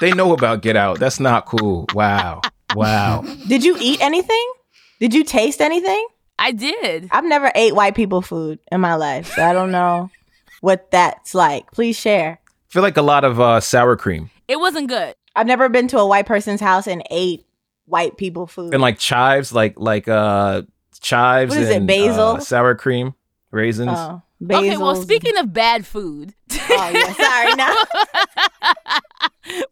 [0.00, 0.98] they know about Get Out.
[0.98, 1.86] That's not cool.
[1.94, 2.40] Wow.
[2.74, 3.22] Wow.
[3.48, 4.52] Did you eat anything?
[4.98, 6.06] Did you taste anything?
[6.38, 7.08] I did.
[7.10, 10.10] I've never ate white people food in my life, so I don't know
[10.60, 11.70] what that's like.
[11.72, 12.38] Please share.
[12.42, 15.14] I feel like a lot of uh, sour cream It wasn't good.
[15.34, 17.46] I've never been to a white person's house and ate
[17.86, 18.72] white people food.
[18.74, 20.62] and like chives, like like uh
[21.00, 22.20] chives What is it, basil?
[22.36, 23.14] uh, sour cream,
[23.50, 23.90] raisins.
[23.92, 27.54] oh, Okay, well, speaking of bad food, Oh yeah, sorry.
[27.54, 27.74] No.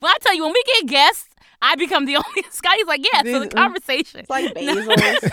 [0.00, 1.28] but I tell you, when we get guests,
[1.64, 2.44] I become the only.
[2.50, 4.20] Scotty's like, yeah, so the conversation.
[4.20, 5.30] It's like basils.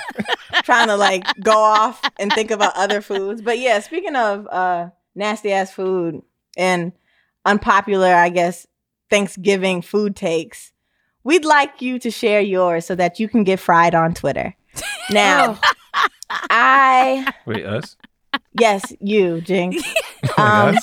[0.63, 3.41] trying to like go off and think about other foods.
[3.41, 6.21] But yeah, speaking of uh nasty ass food
[6.57, 6.93] and
[7.45, 8.65] unpopular, I guess,
[9.09, 10.71] Thanksgiving food takes,
[11.25, 14.55] we'd like you to share yours so that you can get fried on Twitter.
[15.09, 15.59] Now,
[16.29, 17.97] I Wait, us?
[18.57, 19.84] yes, you, Jinx.
[20.38, 20.77] Um.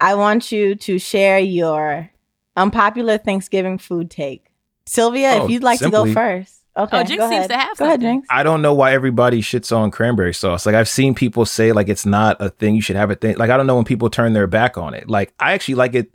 [0.00, 2.10] I want you to share your
[2.56, 4.46] unpopular Thanksgiving food take.
[4.86, 6.60] Sylvia, Oh, if you'd like to go first.
[6.76, 7.00] Okay.
[7.00, 7.50] Oh, Jinx go seems ahead.
[7.50, 8.16] to have Go ahead, something.
[8.18, 8.28] Jinx.
[8.30, 10.66] I don't know why everybody shits on cranberry sauce.
[10.66, 12.74] Like I've seen people say like it's not a thing.
[12.74, 13.36] You should have a thing.
[13.36, 15.08] Like I don't know when people turn their back on it.
[15.08, 16.14] Like I actually like it.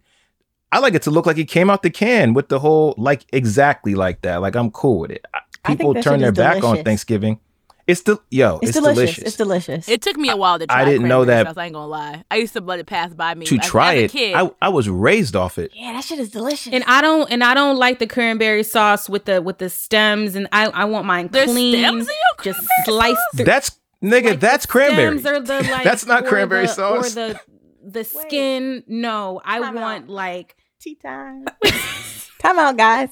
[0.72, 3.26] I like it to look like it came out the can with the whole like
[3.34, 4.42] exactly like that.
[4.42, 5.26] Like I'm cool with it.
[5.34, 6.84] I- I think People turn their is back on.
[6.86, 7.40] Thanksgiving.
[7.90, 8.60] It's still yo.
[8.62, 8.96] It's, It's, delicious.
[8.96, 9.24] delicious.
[9.28, 9.90] It's delicious.
[9.90, 10.80] It took me a while to try.
[10.80, 10.82] It.
[10.82, 12.24] I didn't know that- sauce, I ain't gonna lie.
[12.30, 14.12] I used to let it pass by me to As- try as a it.
[14.12, 14.36] Kid.
[14.36, 15.72] I I was raised off it.
[15.74, 16.72] yeah, that shit is delicious.
[16.72, 20.36] And I don't and I don't like the cranberry sauce with the with the stems
[20.36, 21.74] and I I want mine There's clean.
[21.74, 23.36] stems in your just sliced sauce?
[23.36, 23.46] through.
[23.46, 23.72] That's
[24.04, 24.30] nigga.
[24.32, 25.20] like, that's the cranberry.
[25.20, 27.12] stems Or the, like, That's not or cranberry the- sauce.
[27.18, 27.40] Or the
[27.84, 28.84] the skin.
[28.88, 30.10] No, I Time want out.
[30.10, 31.46] like tea time.
[32.40, 33.10] Time out, guys.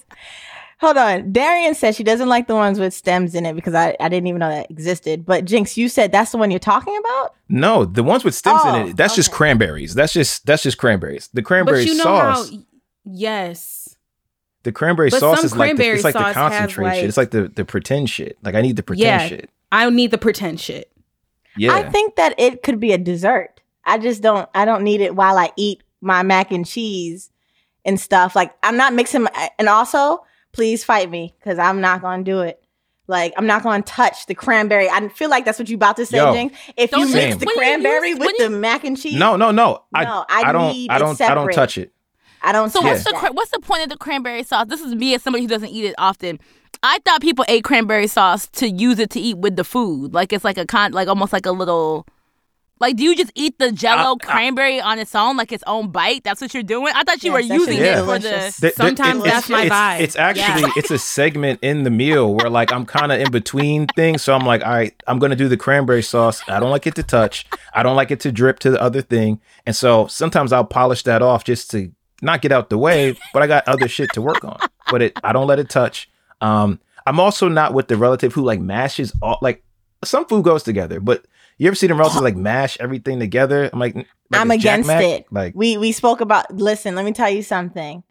[0.79, 1.31] Hold on.
[1.31, 4.27] Darian said she doesn't like the ones with stems in it because I, I didn't
[4.27, 5.25] even know that existed.
[5.25, 7.33] But Jinx, you said that's the one you're talking about?
[7.49, 8.89] No, the ones with stems Oh, in it.
[8.91, 9.95] Oh, that's just cranberries.
[9.95, 11.29] That's just that's just cranberries.
[11.33, 12.51] The cranberry but you know sauce.
[12.51, 12.57] how
[13.05, 13.95] yes.
[14.63, 16.95] The cranberry But sauce some is like the, it's like the sauce has, concentrate like-
[16.95, 17.05] shit.
[17.05, 18.37] It's like the the pretend shit.
[18.43, 19.27] Like I need the pretend Yeah.
[19.27, 19.49] shit.
[19.71, 20.91] I need the pretend shit.
[21.55, 21.73] Yeah.
[21.73, 23.61] I think that it could be a dessert.
[23.85, 27.31] I just don't I don't need it while I eat my mac and cheese
[27.85, 28.35] and stuff.
[28.35, 30.23] Like I'm not mixing my, and also
[30.57, 32.59] please fight me because I'm not gonna do it.
[33.07, 34.89] Like I'm not gonna touch the cranberry.
[34.89, 36.33] I feel like that's what you about to say, Yo.
[36.33, 36.57] Jinx.
[36.75, 39.51] If you you- mix the cranberry use- with when the mac and cheese, no, no,
[39.51, 39.83] no.
[39.93, 41.93] I No, I I don't need I don't I don't touch it.
[42.41, 42.71] I don't.
[42.71, 43.19] So what's the that.
[43.19, 44.65] cra- what's the point of the cranberry sauce?
[44.67, 46.39] This is me as somebody who doesn't eat it often.
[46.81, 50.33] I thought people ate cranberry sauce to use it to eat with the food, like
[50.33, 52.05] it's like a con, like almost like a little.
[52.79, 55.63] Like, do you just eat the Jello I- I- cranberry on its own, like its
[55.67, 56.23] own bite?
[56.23, 56.93] That's what you're doing.
[56.95, 58.55] I thought you Yes, were using shit it is for delicious.
[58.57, 58.61] the.
[58.61, 59.99] Th- th- Sometimes it's- that's my it's, vibe.
[60.01, 63.87] It's actually it's a segment in the meal where like I'm kind of in between
[63.95, 64.21] things.
[64.21, 66.41] So I'm like, all right, I'm gonna do the cranberry sauce.
[66.47, 67.45] I don't like it to touch.
[67.73, 69.39] I don't like it to drip to the other thing.
[69.65, 73.43] And so sometimes I'll polish that off just to not get out the way, but
[73.43, 74.57] I got other shit to work on.
[74.91, 76.09] But it I don't let it touch.
[76.41, 79.63] Um, I'm also not with the relative who like mashes all like
[80.03, 81.25] some food goes together, but
[81.57, 83.69] you ever see them relatives like mash everything together?
[83.71, 85.25] I'm like, like I'm against it.
[85.31, 86.55] Like We we spoke about.
[86.55, 88.03] Listen, let me tell you something.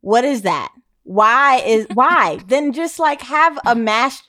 [0.00, 0.72] What is that?
[1.04, 2.38] Why is why?
[2.46, 4.28] then just like have a mashed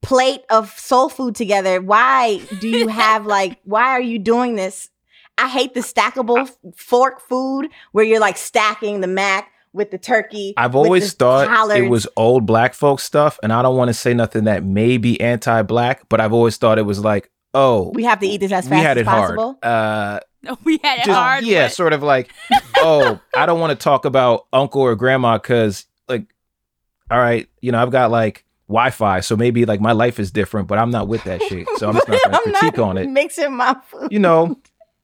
[0.00, 1.80] plate of soul food together.
[1.80, 4.88] Why do you have like why are you doing this?
[5.36, 10.54] I hate the stackable fork food where you're like stacking the mac with the turkey.
[10.56, 14.14] I've always thought it was old black folk stuff, and I don't want to say
[14.14, 18.20] nothing that may be anti-black, but I've always thought it was like, oh, we have
[18.20, 19.36] to eat this as we fast had as it hard.
[19.36, 19.58] possible.
[19.62, 20.20] Uh,
[20.64, 21.44] we had it just- hard.
[21.44, 22.32] yeah, but- sort of like,
[22.78, 26.26] oh, I don't want to talk about uncle or grandma because, like,
[27.10, 30.68] all right, you know, I've got like Wi-Fi, so maybe like my life is different,
[30.68, 32.88] but I'm not with that shit, so I'm just not going to I'm critique not
[32.90, 33.08] on it.
[33.08, 34.12] mixing my food.
[34.12, 34.56] You know,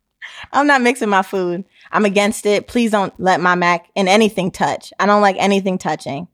[0.53, 1.65] I'm not mixing my food.
[1.91, 2.67] I'm against it.
[2.67, 4.93] Please don't let my mac and anything touch.
[4.99, 6.29] I don't like anything touching.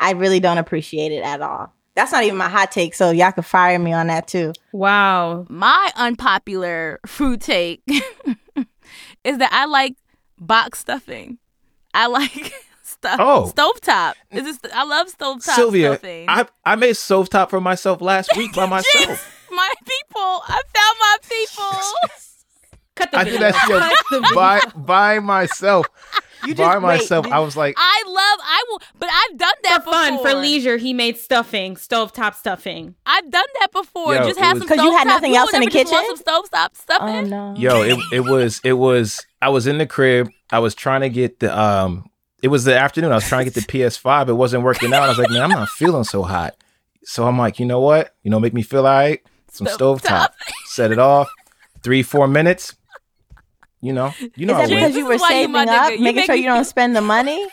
[0.00, 1.72] I really don't appreciate it at all.
[1.94, 4.52] That's not even my hot take, so y'all can fire me on that too.
[4.72, 5.46] Wow.
[5.50, 7.82] my unpopular food take
[9.24, 9.96] is that I like
[10.38, 11.38] box stuffing.
[11.94, 13.16] I like stuff.
[13.20, 13.52] Oh.
[13.54, 14.14] stovetop.
[14.30, 14.72] Is this?
[14.72, 16.26] I love stovetop Sylvia, stuffing.
[16.28, 19.46] I I made stovetop for myself last week by myself.
[19.50, 20.42] my people.
[20.48, 21.80] I found my people.
[22.94, 24.34] Cut the I did that shit Cut the video.
[24.34, 25.86] by by myself.
[26.46, 27.24] You by just- wait, myself.
[27.24, 28.40] did- I was like, I love.
[28.42, 28.82] I will.
[28.98, 32.94] But I've done that For fun, for leisure, he made stuffing, stovetop stuffing.
[33.06, 34.14] I've done that before.
[34.14, 35.88] Yo, just it have was- some 'Cause you had nothing else in the never want
[35.90, 36.16] kitchen?
[36.16, 37.32] Some stovetop stuffing.
[37.34, 37.54] Oh no.
[37.56, 40.28] Yo, it it was it was I was in the crib.
[40.50, 42.08] I was trying to get the um
[42.42, 43.12] it was the afternoon.
[43.12, 44.28] I was trying to get the PS5.
[44.28, 45.02] It wasn't working out.
[45.04, 46.54] I was like, man, I'm not feeling so hot.
[47.04, 48.14] So I'm like, you know what?
[48.24, 49.20] You know, make me feel all right.
[49.50, 50.00] Some Stovetop.
[50.00, 50.28] stovetop.
[50.66, 51.28] Set it off.
[51.82, 52.74] Three, four minutes.
[53.82, 55.66] You know, you know Is that James, because you were is why you saving up,
[55.68, 55.90] nigga.
[55.98, 57.46] You making make sure you don't spend the money?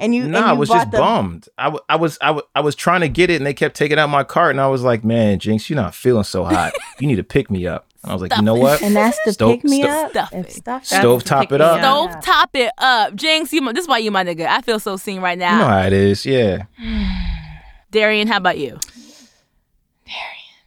[0.00, 1.48] And you, No, and I was just the, bummed.
[1.58, 3.74] I, w- I was I, w- I was trying to get it, and they kept
[3.76, 6.72] taking out my cart, and I was like, "Man, Jinx, you're not feeling so hot.
[7.00, 8.80] You need to pick me up." And I was like, "You know what?
[8.82, 10.10] And that's the Stove- pick me stove- up.
[10.12, 10.38] Stuffing.
[10.38, 10.88] and stuff.
[10.88, 11.80] That's Stove top it up.
[11.82, 12.12] up.
[12.12, 13.52] Stove top it up, Jinx.
[13.52, 13.72] You.
[13.72, 14.46] This is why you my nigga.
[14.46, 15.52] I feel so seen right now.
[15.54, 15.80] You know now.
[15.80, 16.62] how it is, yeah."
[17.90, 18.78] Darian, how about you?
[20.04, 20.58] Darian,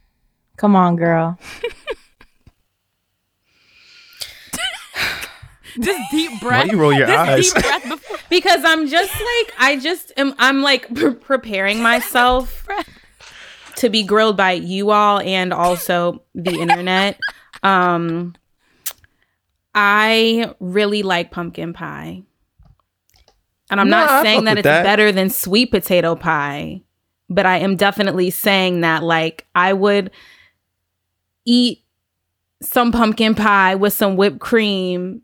[0.58, 1.38] Come on, girl.
[5.76, 6.66] This deep breath.
[6.66, 7.52] Why you roll your eyes?
[7.52, 12.66] deep breath before Because I'm just like I just am I'm like pre- preparing myself
[13.76, 17.18] to be grilled by you all and also the internet.
[17.62, 18.34] Um
[19.74, 22.22] I really like pumpkin pie.
[23.70, 24.82] And I'm No, not saying that it's that.
[24.82, 26.82] better than sweet potato pie,
[27.30, 30.10] but I am definitely saying that like I would
[31.46, 31.82] eat
[32.60, 35.22] some pumpkin pie with some whipped cream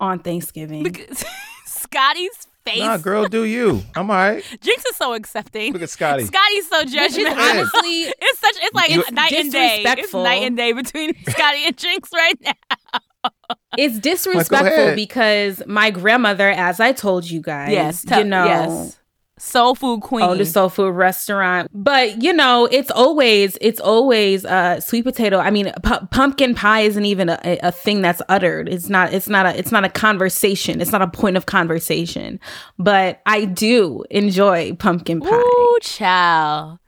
[0.00, 0.82] on Thanksgiving.
[0.82, 1.24] because
[1.66, 2.78] Scotty's face.
[2.80, 3.82] Nah, girl, do you?
[3.94, 4.42] I'm all right.
[4.62, 5.72] Jinx is so accepting.
[5.72, 6.24] Look at Scotty.
[6.24, 7.36] Scotty's so Which judgmental.
[7.36, 8.56] honestly It's such.
[8.56, 9.84] It's like it's night and day.
[9.86, 13.30] It's night and day between Scotty and Jinx right now.
[13.76, 14.96] It's disrespectful ahead.
[14.96, 18.98] because my grandmother, as I told you guys, Yes, tell- you know, yes.
[19.36, 20.22] Soul food queen.
[20.22, 21.68] owned a soul food restaurant.
[21.74, 25.38] But you know, it's always it's always uh, sweet potato.
[25.38, 28.68] I mean, pu- pumpkin pie isn't even a, a thing that's uttered.
[28.68, 29.12] It's not.
[29.12, 29.58] It's not a.
[29.58, 30.80] It's not a conversation.
[30.80, 32.38] It's not a point of conversation.
[32.78, 35.34] But I do enjoy pumpkin pie.
[35.34, 36.78] Ooh, child.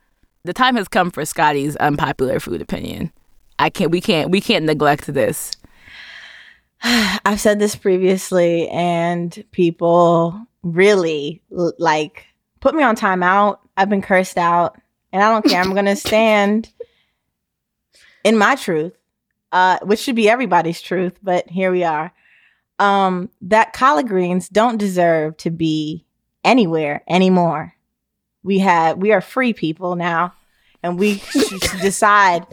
[0.44, 3.12] The time has come for Scotty's unpopular food opinion.
[3.58, 3.90] I can't.
[3.90, 4.30] We can't.
[4.30, 5.50] We can't neglect this.
[6.84, 12.26] I've said this previously, and people really like
[12.60, 13.58] put me on timeout.
[13.76, 14.80] I've been cursed out,
[15.12, 15.60] and I don't care.
[15.60, 16.72] I'm gonna stand
[18.24, 18.94] in my truth,
[19.52, 21.18] uh, which should be everybody's truth.
[21.22, 22.12] But here we are.
[22.78, 26.04] Um, that collard greens don't deserve to be
[26.44, 27.74] anywhere anymore.
[28.42, 30.34] We have we are free people now,
[30.82, 32.46] and we should decide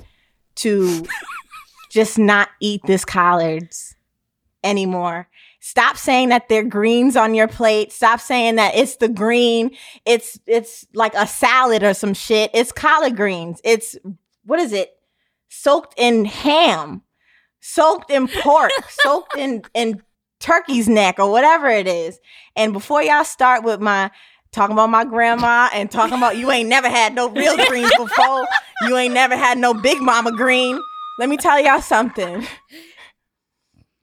[0.55, 1.05] to
[1.89, 3.95] just not eat this collards
[4.63, 5.27] anymore.
[5.65, 7.93] Stop saying that they're greens on your plate.
[7.93, 9.71] Stop saying that it's the green.
[10.05, 12.51] It's it's like a salad or some shit.
[12.53, 13.61] It's collard greens.
[13.63, 13.95] It's
[14.43, 14.91] what is it?
[15.47, 17.01] Soaked in ham,
[17.61, 20.01] soaked in pork, soaked in in
[20.41, 22.19] turkey's neck or whatever it is.
[22.57, 24.11] And before y'all start with my
[24.51, 28.45] talking about my grandma and talking about you ain't never had no real greens before,
[28.81, 30.77] you ain't never had no big mama green.
[31.19, 32.45] Let me tell y'all something.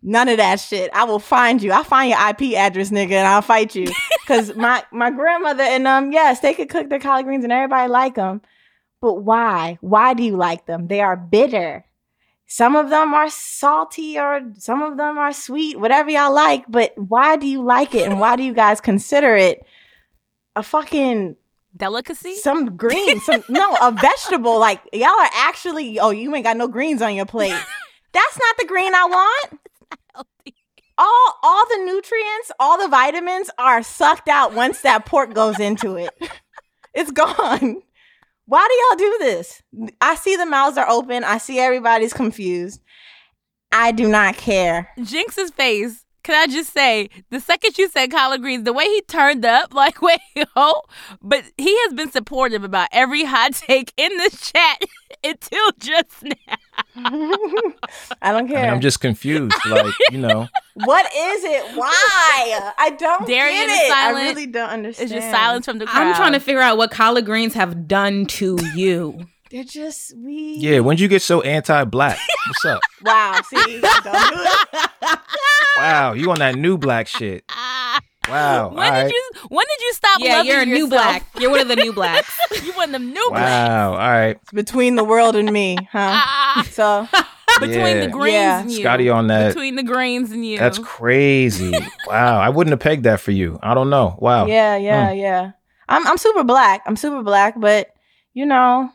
[0.02, 0.90] None of that shit.
[0.94, 1.72] I will find you.
[1.72, 3.86] I'll find your IP address, nigga, and I'll fight you.
[4.26, 7.90] Cause my my grandmother and um, yes, they could cook their collard greens and everybody
[7.90, 8.40] like them.
[9.00, 9.78] But why?
[9.80, 10.88] Why do you like them?
[10.88, 11.84] They are bitter.
[12.46, 16.64] Some of them are salty or some of them are sweet, whatever y'all like.
[16.68, 18.08] But why do you like it?
[18.08, 19.64] And why do you guys consider it
[20.56, 21.36] a fucking
[21.76, 22.34] Delicacy.
[22.36, 24.58] some green, some no, a vegetable.
[24.58, 27.58] Like y'all are actually, oh, you ain't got no greens on your plate.
[28.12, 29.60] That's not the green I want.
[31.02, 35.96] All all the nutrients, all the vitamins are sucked out once that pork goes into
[35.96, 36.10] it.
[36.94, 37.82] it's gone.
[38.44, 39.62] Why do y'all do this?
[40.02, 41.24] I see the mouths are open.
[41.24, 42.82] I see everybody's confused.
[43.72, 44.90] I do not care.
[45.02, 46.04] Jinx's face.
[46.22, 49.72] Can I just say, the second you said collard greens, the way he turned up,
[49.74, 50.20] like, wait,
[50.54, 50.82] oh,
[51.22, 54.82] but he has been supportive about every hot take in this chat
[55.24, 56.56] until just now.
[56.96, 58.70] I don't I mean, care.
[58.70, 59.54] I'm just confused.
[59.68, 61.76] Like, you know, what is it?
[61.76, 62.72] Why?
[62.78, 63.88] I don't Darian get it.
[63.90, 64.18] silent.
[64.18, 65.10] I really don't understand.
[65.10, 66.02] It's just silence from the crowd.
[66.08, 69.26] I'm trying to figure out what collard greens have done to you.
[69.50, 70.56] They're just we.
[70.58, 70.78] yeah.
[70.80, 72.18] When'd you get so anti-black?
[72.46, 72.80] What's up?
[73.02, 73.40] Wow.
[73.48, 75.18] See, don't do it.
[75.76, 77.44] Wow, you on that new black shit?
[78.30, 78.68] Wow.
[78.74, 79.12] When all did right.
[79.12, 79.30] you?
[79.48, 80.18] When did you stop?
[80.20, 81.26] yeah, loving you're a new black.
[81.38, 82.32] You're one of the new blacks.
[82.64, 83.68] you one of them new blacks.
[83.68, 83.90] Wow.
[83.92, 84.38] All right.
[84.42, 86.62] It's between the world and me, huh?
[86.64, 87.08] So
[87.60, 88.00] between Yeah.
[88.06, 88.60] the greens Yeah.
[88.60, 88.80] and you.
[88.80, 89.48] Scotty on that.
[89.48, 90.58] Between the greens and you.
[90.58, 91.72] That's crazy.
[92.06, 92.38] wow.
[92.40, 93.58] I wouldn't have pegged that for you.
[93.62, 94.16] I don't know.
[94.18, 94.46] Wow.
[94.46, 95.52] yeah, yeah, yeah.
[95.88, 96.82] I'm I'm super black.
[96.86, 97.88] I'm super black, but
[98.32, 98.90] you know,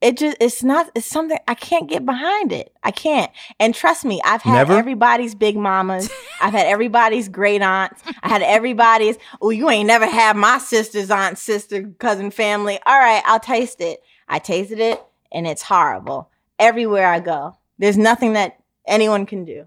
[0.00, 2.72] it just it's not it's something I can't get behind it.
[2.84, 3.30] I can't.
[3.58, 4.74] And trust me, I've had Never?
[4.74, 6.10] everybody's big mamas.
[6.40, 8.02] I've had everybody's great aunts.
[8.22, 12.78] I had everybody's, oh, you ain't never had my sister's aunt, sister, cousin, family.
[12.86, 14.00] All right, I'll taste it.
[14.28, 16.30] I tasted it and it's horrible.
[16.58, 17.56] Everywhere I go.
[17.78, 19.66] There's nothing that anyone can do.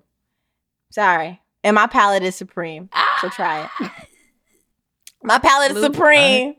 [0.92, 1.42] Sorry.
[1.64, 2.90] And my palate is supreme.
[3.22, 3.92] So try it.
[5.24, 6.56] My palate is Luke, supreme.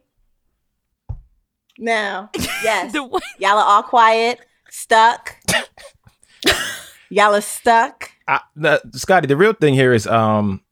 [1.82, 2.30] Now,
[2.62, 2.92] yes.
[2.92, 4.38] The way- Y'all are all quiet,
[4.70, 5.36] stuck.
[7.10, 8.10] Y'all are stuck.
[8.26, 10.62] I, the, Scotty, the real thing here is, um,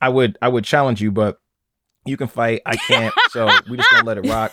[0.00, 1.38] I would, I would challenge you, but
[2.04, 2.62] you can fight.
[2.66, 3.14] I can't.
[3.30, 4.52] so we just gonna let it rock.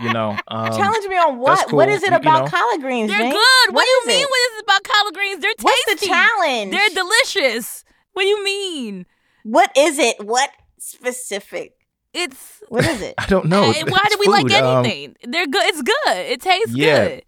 [0.00, 0.36] You know.
[0.48, 1.56] Um, Challenge me on what?
[1.58, 1.94] that's What cool.
[1.94, 2.50] is it You- you about know.
[2.50, 3.10] collard greens?
[3.10, 3.36] They're Jinx?
[3.36, 3.74] good.
[3.74, 4.22] What, do you mean?
[4.22, 4.28] it?
[4.30, 5.40] What is it about collard greens?
[5.42, 5.64] They're tasty.
[5.64, 6.70] What's the challenge?
[6.72, 7.84] They're delicious.
[8.14, 9.06] What do you mean?
[9.44, 10.24] what is it?
[10.24, 11.74] What specific?
[12.14, 13.14] It's What is it?
[13.18, 13.70] I don't know.
[13.72, 14.52] Hey, why do we like food.
[14.54, 15.16] Um, anything?
[15.24, 15.62] They're good.
[15.64, 16.16] It's good.
[16.16, 17.08] It tastes Yeah.
[17.08, 17.22] good.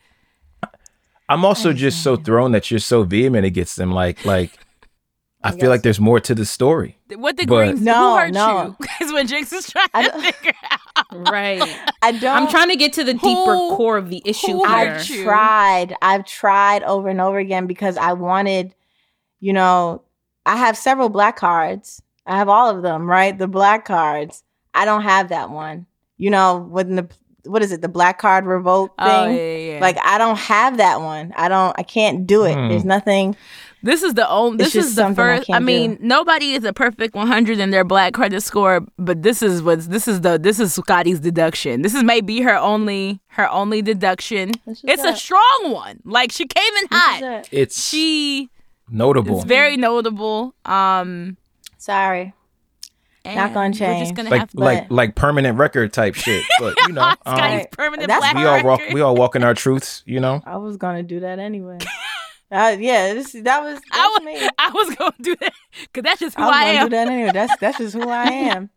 [1.29, 3.91] I'm also just so thrown that you're so vehement against them.
[3.93, 4.51] Like, like,
[5.43, 5.69] I feel guess.
[5.69, 6.99] like there's more to the story.
[7.17, 7.81] What the But- greens?
[7.81, 8.77] No, who hurt no.
[8.79, 8.87] you?
[9.07, 11.31] Is what Jinx is trying I to figure out.
[11.31, 11.63] right.
[12.03, 12.37] I don't.
[12.37, 14.69] I'm trying to get to the deeper Who- core of the issue who here.
[14.69, 15.25] hurt I've you?
[15.25, 15.97] tried.
[16.03, 18.75] I've tried over and over again because I wanted,
[19.41, 20.03] you know,
[20.47, 22.03] I have several black cards.
[22.27, 23.37] I have all of them, right?
[23.37, 24.43] The black cards.
[24.75, 25.87] I don't have that one.
[26.17, 27.09] You know, when the
[27.45, 27.81] what is it?
[27.83, 29.07] The black card revoke thing.
[29.09, 29.81] Oh yeah, yeah, yeah.
[29.81, 31.33] Like I don't have that one.
[31.37, 31.75] I don't.
[31.79, 32.55] I can't do it.
[32.55, 32.69] Hmm.
[32.69, 33.37] There's nothing.
[33.83, 34.57] This is the only.
[34.57, 35.51] This is the something I first.
[35.51, 39.43] I, can't mean, nobody is a perfect 100 in their black credit score, but this
[39.43, 39.89] is what's.
[39.89, 40.39] This is the.
[40.39, 41.83] This is Scotty's deduction.
[41.83, 43.21] This is maybe her only.
[43.27, 44.53] Her only deduction.
[44.65, 46.01] This is It's a strong one.
[46.05, 47.49] Like she came in This hot.
[47.53, 48.49] It's She
[48.89, 49.39] notable.
[49.39, 50.55] is very notable.
[50.65, 51.37] Um,
[51.77, 52.33] Sorry.
[53.25, 54.17] Not and gonna We're just change.
[54.17, 54.57] gonna like, have to.
[54.59, 56.45] like, like permanent record type shit.
[56.59, 59.43] But you know, um, Scotty's permanent That's black we all walk, we all walk in
[59.43, 60.03] our truths.
[60.05, 60.43] You know.
[60.45, 61.79] I was gonna do that anyway.
[62.53, 64.49] uh, yeah, this, that was I was, me.
[64.59, 66.87] I was gonna do that because that's just who I was I, gonna am.
[66.87, 67.31] do that anyway.
[67.33, 68.71] That's that's just who I am.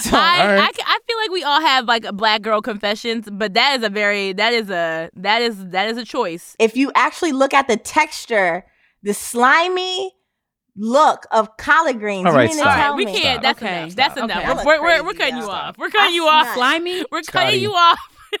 [0.00, 0.60] So I, All right.
[0.60, 3.84] I, I feel like we all have like a black girl confessions, but that is
[3.84, 6.56] a very that is a that is that is a choice.
[6.58, 8.66] if you actually look at the texture,
[9.02, 10.12] the slimy
[10.78, 13.20] look of collard greens, All you right, mean to tell we me?
[13.20, 13.40] can't.
[13.40, 13.42] Stop.
[13.42, 13.78] That's Okay.
[13.82, 13.94] enough.
[13.96, 14.24] That's Stop.
[14.30, 14.44] enough.
[14.58, 14.64] Okay.
[14.64, 15.50] We're, we're, we're, we're cutting you y'all.
[15.50, 15.78] off.
[15.78, 16.44] We're cutting you off.
[16.46, 16.54] nuts.
[16.56, 17.04] Slimy?
[17.10, 17.44] We're Scotty.
[17.46, 17.98] cutting you off.
[18.32, 18.38] I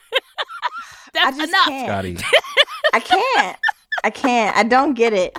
[1.14, 1.66] That's just enough.
[1.66, 1.86] can't.
[1.88, 2.16] Scotty.
[2.94, 3.56] I can't.
[4.04, 4.56] I can't.
[4.56, 5.38] I don't get it.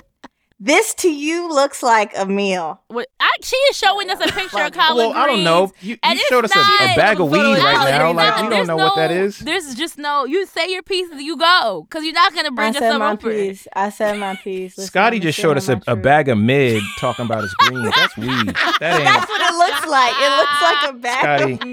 [0.62, 2.82] This to you looks like a meal.
[2.88, 5.16] What, I, she is showing us a picture of collard Well, greens.
[5.16, 5.72] I don't know.
[5.80, 8.12] You, and you showed us a, a bag of weed No, right it's now.
[8.12, 8.16] not.
[8.16, 10.26] Like we There's don't know what that no- There's just no.
[10.26, 12.98] You say your piece, you go, because you're not gonna bring I us said some
[12.98, 13.30] my over.
[13.30, 13.66] piece.
[13.74, 14.76] I said my piece.
[14.76, 17.94] Listen, Scotty just showed us a, a bag of mid talking about his greens.
[17.96, 18.28] That's weed.
[18.28, 19.04] That ain't.
[19.04, 20.14] That's what it looks like.
[20.18, 21.52] It looks like a bag Scotty.
[21.54, 21.64] of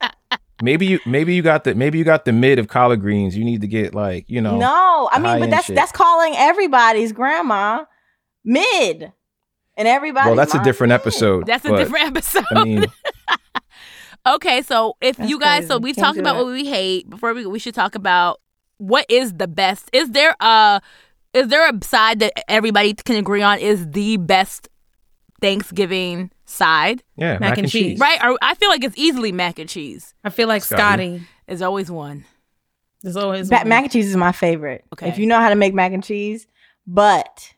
[0.00, 0.40] mid.
[0.64, 3.36] Maybe you maybe you got the maybe you got the mid of collard greens.
[3.36, 4.56] You need to get like you know.
[4.56, 5.76] No, I mean, but that's shit.
[5.76, 7.84] that's calling everybody's grandma
[8.44, 9.12] mid,
[9.76, 10.28] and everybody.
[10.28, 11.46] Well, that's a different episode.
[11.46, 12.44] That's a different episode.
[12.50, 12.86] I mean,
[14.26, 16.44] Okay, so if you guys, so we've Can't talked about it.
[16.44, 17.10] what we hate.
[17.10, 18.40] Before we we should talk about
[18.78, 19.90] what is the best.
[19.92, 20.80] Is there a
[21.34, 24.68] is there a side that everybody can agree on is the best
[25.44, 27.02] Thanksgiving side?
[27.16, 27.98] yeah, Mac and cheese.
[27.98, 28.18] Right?
[28.24, 30.14] Or I feel like it's easily mac and cheese.
[30.24, 31.18] I feel like Scotty.
[31.18, 31.28] Scotty.
[31.46, 32.24] There's always one.
[33.02, 33.68] There's always Ba- one.
[33.68, 34.84] mac and cheese is my favorite.
[34.94, 35.08] Okay.
[35.08, 36.46] If you know how to make mac and cheese,
[36.86, 37.52] but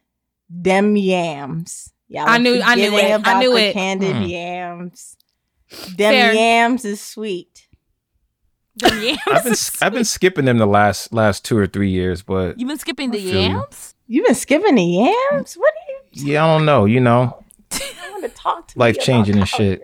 [0.51, 1.93] them yams.
[2.09, 3.27] Y'all I knew- I knew forgetting it.
[3.29, 3.73] I knew the it.
[3.73, 4.23] Candied Hmm.
[4.23, 5.17] yams.
[5.97, 6.33] Them Fair.
[6.35, 7.67] yams is sweet.
[8.77, 9.19] The yams.
[9.27, 12.69] I've been I've been skipping them the last last two or three years, but You've
[12.69, 13.41] been skipping the I feel you.
[13.49, 13.95] yams?
[14.07, 15.55] You've been skipping the yams.
[15.55, 15.73] What
[16.13, 16.33] do you?
[16.33, 16.85] yeah, I don't know.
[16.85, 17.43] You know,
[18.27, 19.83] I want to talk life changing and shit.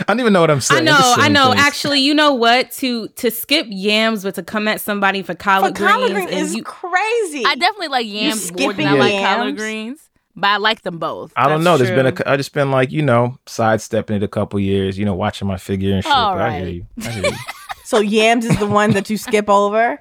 [0.00, 0.82] I don't even know what I'm saying.
[0.86, 1.50] I know, I know.
[1.50, 1.60] thing.
[1.60, 2.70] Actually, you know what?
[2.72, 6.38] To to skip yams, but to come at somebody for For collard collard greens, green
[6.38, 7.44] is you, crazy.
[7.44, 9.60] I definitely like yams more than skipping I like collard yams?
[9.60, 11.32] greens, but I like them both.
[11.36, 11.76] I don't That's know.
[11.78, 12.12] There's been a.
[12.12, 12.24] true.
[12.26, 14.98] I just been like you know sidestepping it a couple years.
[14.98, 16.12] You know, watching my figure and shit.
[16.12, 16.86] All but I hear you.
[17.02, 17.36] I hear you.
[17.84, 20.00] so yams is the one that you skip over.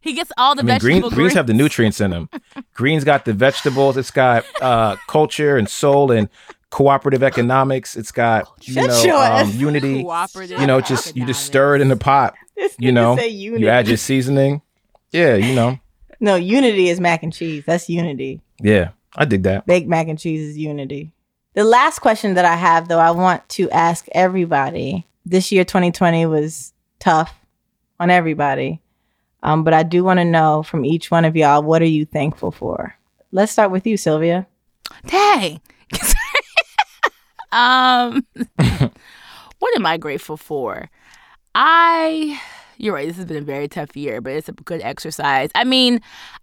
[0.00, 2.30] He gets all the I mean, green, greens have the nutrients in them.
[2.74, 3.96] greens got the vegetables.
[3.96, 6.28] It's got uh, culture and soul and
[6.70, 7.96] cooperative economics.
[7.96, 10.02] It's got you Shut know um, unity.
[10.02, 12.34] Cooperative You know, just you just stir it in the pot.
[12.56, 13.62] This You know, say unity.
[13.62, 14.60] you add your seasoning.
[15.12, 15.80] Yeah, you know.
[16.20, 17.64] no unity is mac and cheese.
[17.64, 18.42] That's unity.
[18.60, 19.64] Yeah, I dig that.
[19.64, 21.10] Baked mac and cheese is unity.
[21.54, 25.06] The last question that I have, though, I want to ask everybody.
[25.24, 27.34] This year, 2020 was tough
[27.98, 28.82] on everybody.
[29.42, 32.04] Um, but I do want to know from each one of y'all, what are you
[32.04, 32.94] thankful for?
[33.32, 34.46] Let's start with you, Sylvia.
[35.06, 35.60] Dang.
[37.52, 38.26] um,
[39.58, 40.90] what am I grateful for?
[41.54, 42.40] I,
[42.76, 43.06] you're right.
[43.06, 45.50] This has been a very tough year, but it's a good exercise.
[45.54, 46.00] I mean,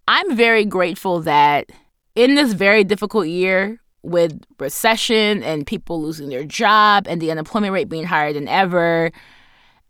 [0.07, 1.71] I'm very grateful that
[2.15, 7.73] in this very difficult year with recession and people losing their job and the unemployment
[7.73, 9.11] rate being higher than ever,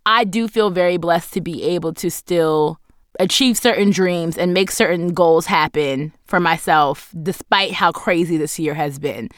[0.06, 2.80] I do feel very blessed to be able to still
[3.20, 8.74] achieve certain dreams and make certain goals happen for myself despite how crazy this year
[8.74, 9.30] has been.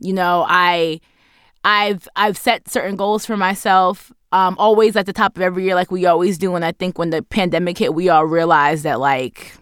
[0.00, 1.00] You know, I
[1.64, 5.74] I've I've set certain goals for myself um always at the top of every year
[5.74, 8.98] like we always do and I think when the pandemic hit we all realized that
[8.98, 9.52] like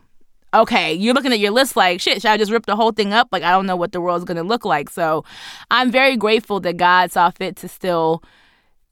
[0.55, 3.12] okay, you're looking at your list like, shit, should I just rip the whole thing
[3.12, 3.29] up?
[3.33, 4.89] Like, I don't know what the world's going to look like.
[4.89, 5.25] So
[5.70, 8.22] I'm very grateful that God saw fit to still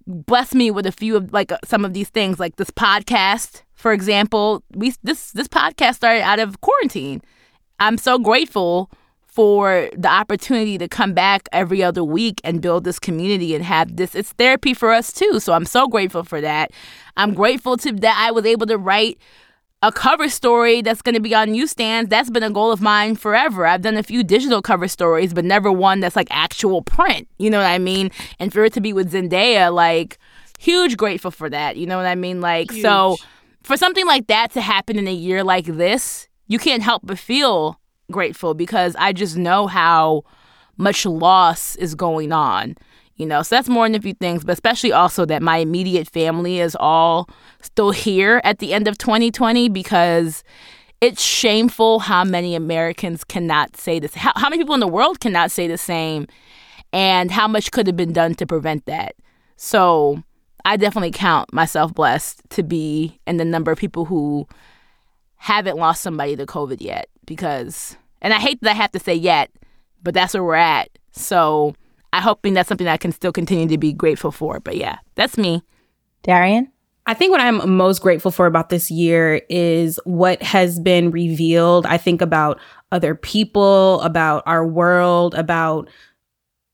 [0.07, 3.93] bless me with a few of like some of these things, like this podcast, for
[3.93, 4.63] example.
[4.75, 7.21] We this this podcast started out of quarantine.
[7.81, 8.91] I'm so grateful
[9.27, 13.97] for the opportunity to come back every other week and build this community and have
[13.97, 16.71] this it's therapy for us too so i'm so grateful for that.
[17.17, 19.19] I'm grateful to that i was able to write
[19.81, 22.09] a cover story that's going to be on newsstands.
[22.09, 23.67] That's been a goal of mine forever.
[23.67, 27.51] I've done a few digital cover stories but never one that's like actual print you
[27.51, 28.11] know what i mean?
[28.39, 30.19] And for it to be with zendaya like
[30.59, 32.41] huge grateful for that you know what i mean?
[32.43, 33.17] Like so
[33.63, 37.19] for something like that to happen in a year like this you can't help but
[37.19, 40.23] feel grateful because i just know how
[40.77, 42.77] much loss is going on
[43.17, 43.43] you know?
[43.43, 46.77] So that's more than a few things but especially also that my immediate family is
[46.81, 47.29] all
[47.61, 50.43] still here at the end of 2020 because
[51.01, 55.21] it's shameful how many americans cannot say this how, how many people in the world
[55.21, 56.27] cannot say the same
[56.93, 59.15] and how much could have been done to prevent that.
[59.57, 60.23] So
[60.65, 64.47] i definitely count myself blessed to be in the number of people who
[65.37, 69.15] haven't lost somebody to covid yet because and i hate that i have to say
[69.15, 69.51] yet
[70.03, 71.75] but that's where we're at so
[72.13, 74.61] I'm hoping that's something that I can still continue to be grateful for.
[74.61, 75.63] But yeah, that's me.
[76.23, 76.71] Darian?
[77.07, 81.85] I think what I'm most grateful for about this year is what has been revealed.
[81.87, 82.61] I think about
[82.93, 85.89] other people, about our world, about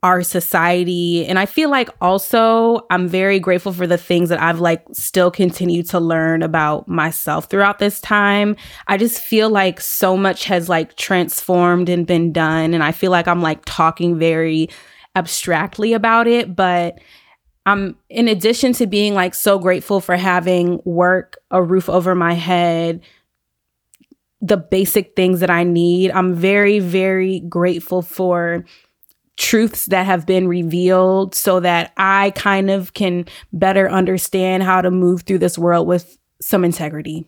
[0.02, 1.26] our society.
[1.26, 5.30] And I feel like also I'm very grateful for the things that I've like still
[5.30, 8.54] continued to learn about myself throughout this time.
[8.86, 12.74] I just feel like so much has like transformed and been done.
[12.74, 14.68] And I feel like I'm like talking very
[15.16, 17.00] abstractly about it, but
[17.66, 22.34] I'm in addition to being like so grateful for having work, a roof over my
[22.34, 23.02] head,
[24.40, 28.64] the basic things that I need, I'm very, very grateful for
[29.38, 34.90] truths that have been revealed so that I kind of can better understand how to
[34.90, 37.24] move through this world with some integrity.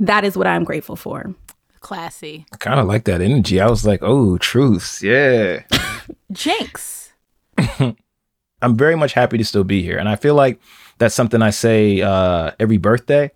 [0.00, 1.34] That is what I'm grateful for.
[1.80, 2.44] Classy.
[2.52, 3.60] I kind of like that energy.
[3.60, 5.00] I was like, oh, truths.
[5.00, 5.62] Yeah.
[6.32, 7.12] Jinx.
[7.78, 9.98] I'm very much happy to still be here.
[9.98, 10.60] And I feel like
[10.98, 13.30] that's something I say uh, every birthday.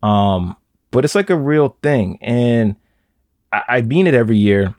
[0.00, 0.56] Um,
[0.92, 2.18] but it's like a real thing.
[2.20, 2.76] And
[3.52, 4.76] I, I mean it every year.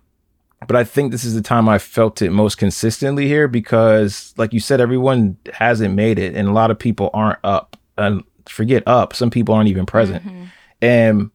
[0.66, 4.54] But I think this is the time I felt it most consistently here because, like
[4.54, 6.36] you said, everyone hasn't made it.
[6.36, 7.78] And a lot of people aren't up.
[7.98, 10.24] And forget up, some people aren't even present.
[10.82, 11.30] And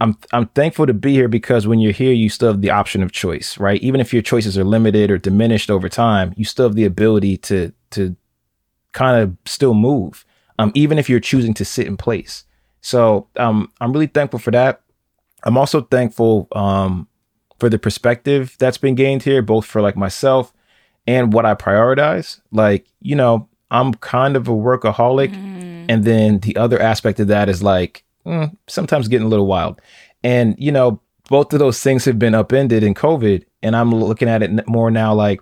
[0.00, 3.02] I'm I'm thankful to be here because when you're here, you still have the option
[3.02, 3.80] of choice, right?
[3.82, 7.36] Even if your choices are limited or diminished over time, you still have the ability
[7.38, 8.16] to to
[8.92, 10.24] kind of still move,
[10.58, 12.44] um, even if you're choosing to sit in place.
[12.80, 14.80] So um, I'm really thankful for that.
[15.44, 17.08] I'm also thankful um,
[17.60, 20.52] for the perspective that's been gained here, both for like myself
[21.06, 22.40] and what I prioritize.
[22.50, 25.34] Like, you know, I'm kind of a workaholic.
[25.88, 29.80] And then the other aspect of that is like, mm, sometimes getting a little wild.
[30.22, 34.28] And, you know, both of those things have been upended in COVID, and I'm looking
[34.28, 35.40] at it more now like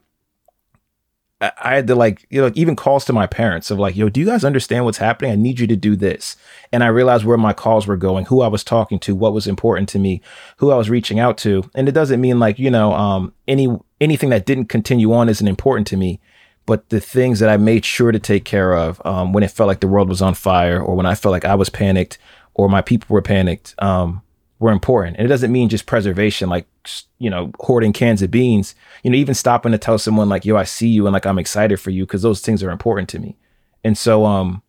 [1.40, 4.18] I had to like, you know, even calls to my parents of like, yo, do
[4.18, 5.30] you guys understand what's happening?
[5.30, 6.36] I need you to do this.
[6.72, 9.46] And I realized where my calls were going, who I was talking to, what was
[9.46, 10.20] important to me,
[10.56, 11.70] who I was reaching out to.
[11.76, 13.68] And it doesn't mean like, you know, um, any
[14.00, 16.20] anything that didn't continue on isn't important to me.
[16.66, 19.68] But the things that I made sure to take care of um, when it felt
[19.68, 22.18] like the world was on fire or when I felt like I was panicked
[22.54, 24.22] or my people were panicked um,
[24.58, 25.16] were important.
[25.16, 26.66] And it doesn't mean just preservation, like,
[27.18, 30.56] you know, hoarding cans of beans, you know, even stopping to tell someone like, yo,
[30.56, 33.18] I see you and like, I'm excited for you because those things are important to
[33.18, 33.36] me.
[33.84, 34.62] And so, um,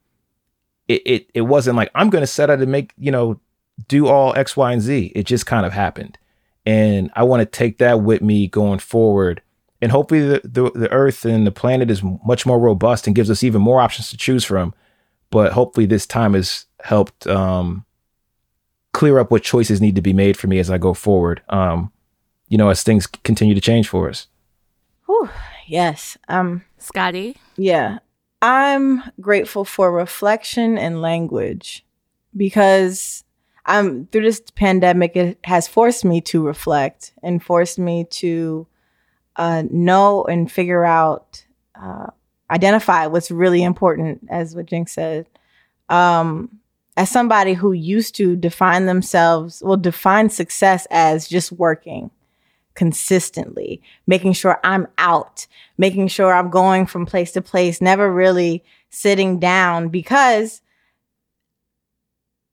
[0.87, 3.39] it, it, it wasn't like, I'm going to set out to make, you know,
[3.87, 5.11] do all X, Y, and Z.
[5.15, 6.17] It just kind of happened.
[6.65, 9.41] And I want to take that with me going forward.
[9.81, 13.31] And hopefully the, the, the earth and the planet is much more robust and gives
[13.31, 14.73] us even more options to choose from.
[15.31, 17.85] But hopefully this time has helped, um,
[18.99, 21.41] clear up what choices need to be made for me as I go forward.
[21.47, 21.89] Um,
[22.49, 24.27] you know, as things continue to change for us.
[25.05, 25.29] Whew,
[25.67, 26.17] yes.
[26.27, 27.37] Um, Scottie.
[27.55, 27.99] Yeah.
[28.41, 31.85] I'm grateful for reflection and language
[32.35, 33.23] because
[33.65, 38.67] I'm through this pandemic, it has forced me to reflect and forced me to
[39.37, 41.45] uh, know and figure out,
[41.81, 42.07] uh,
[42.51, 45.25] identify what's really important, as what Jinx said.
[45.87, 46.59] Um,
[46.99, 52.11] as somebody who used to define themselves, well, define success as just working
[52.75, 55.47] consistently, making sure I'm out,
[55.77, 60.61] making sure I'm going from place to place, never really sitting down because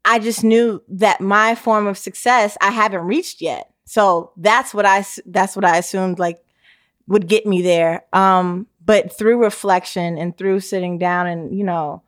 [0.04, 3.72] I just knew that my form of success I haven't reached yet.
[3.84, 6.38] So that's what I that's what I assumed like
[7.08, 8.04] would get me there.
[8.12, 12.04] Um but through reflection and through sitting down and you know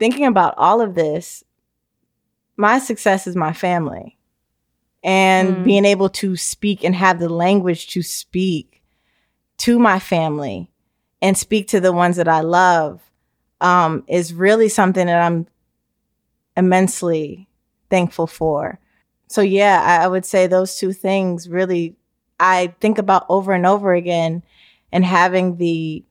[0.00, 1.44] thinking about all of this,
[2.56, 4.16] my success is my family.
[5.04, 5.64] And mm.
[5.64, 8.82] being able to speak and have the language to speak
[9.58, 10.70] to my family
[11.22, 13.00] and speak to the ones that I love
[13.60, 15.46] um, is really something that I'm
[16.56, 17.48] immensely
[17.88, 18.78] thankful for.
[19.28, 21.96] So, yeah, I, I would say those two things really
[22.38, 24.42] I think about over and over again
[24.90, 26.02] and having the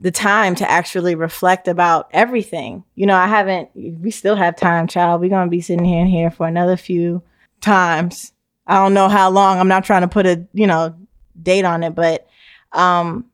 [0.00, 2.84] the time to actually reflect about everything.
[2.94, 5.20] You know, I haven't, we still have time, child.
[5.20, 7.22] We're going to be sitting here and here for another few
[7.60, 8.32] times.
[8.66, 9.58] I don't know how long.
[9.58, 10.94] I'm not trying to put a, you know,
[11.40, 12.26] date on it, but
[12.72, 13.26] um,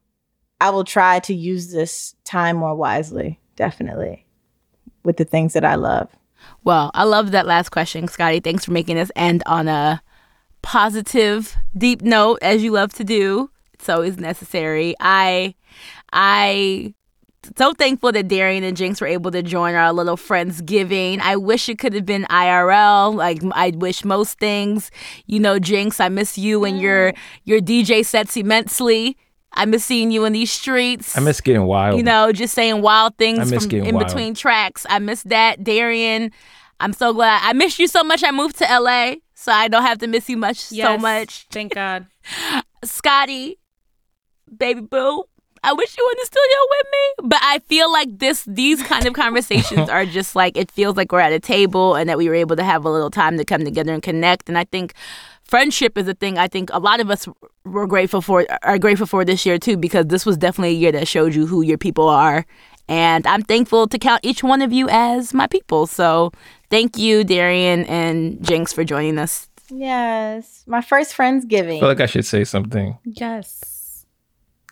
[0.60, 4.26] I will try to use this time more wisely, definitely,
[5.04, 6.10] with the things that I love.
[6.64, 8.40] Well, I love that last question, Scottie.
[8.40, 10.02] Thanks for making us end on a
[10.62, 13.50] positive, deep note, as you love to do.
[13.74, 14.94] It's always necessary.
[15.00, 15.54] I
[16.12, 16.94] I
[17.56, 21.20] so thankful that Darian and Jinx were able to join our little Friendsgiving.
[21.20, 23.14] I wish it could have been IRL.
[23.14, 24.90] Like I wish most things.
[25.26, 26.82] You know, Jinx, I miss you and mm.
[26.82, 27.12] your
[27.44, 29.16] your DJ sets immensely.
[29.54, 31.16] I miss seeing you in these streets.
[31.16, 31.96] I miss getting wild.
[31.96, 34.06] You know, just saying wild things from in wild.
[34.06, 34.86] between tracks.
[34.88, 35.64] I miss that.
[35.64, 36.32] Darian,
[36.80, 37.40] I'm so glad.
[37.42, 38.22] I miss you so much.
[38.22, 41.46] I moved to LA, so I don't have to miss you much yes, so much.
[41.50, 42.06] Thank God.
[42.84, 43.58] Scottie,
[44.56, 45.24] baby boo.
[45.62, 47.28] I wish you were in the studio with me.
[47.28, 51.12] But I feel like this these kind of conversations are just like it feels like
[51.12, 53.44] we're at a table and that we were able to have a little time to
[53.44, 54.48] come together and connect.
[54.48, 54.94] And I think
[55.44, 57.28] friendship is a thing I think a lot of us
[57.64, 60.92] were grateful for are grateful for this year too, because this was definitely a year
[60.92, 62.46] that showed you who your people are.
[62.88, 65.86] And I'm thankful to count each one of you as my people.
[65.86, 66.32] So
[66.70, 69.48] thank you, Darian and Jinx, for joining us.
[69.70, 70.64] Yes.
[70.66, 71.76] My first Friendsgiving.
[71.76, 72.96] I feel like I should say something.
[73.04, 73.77] Yes.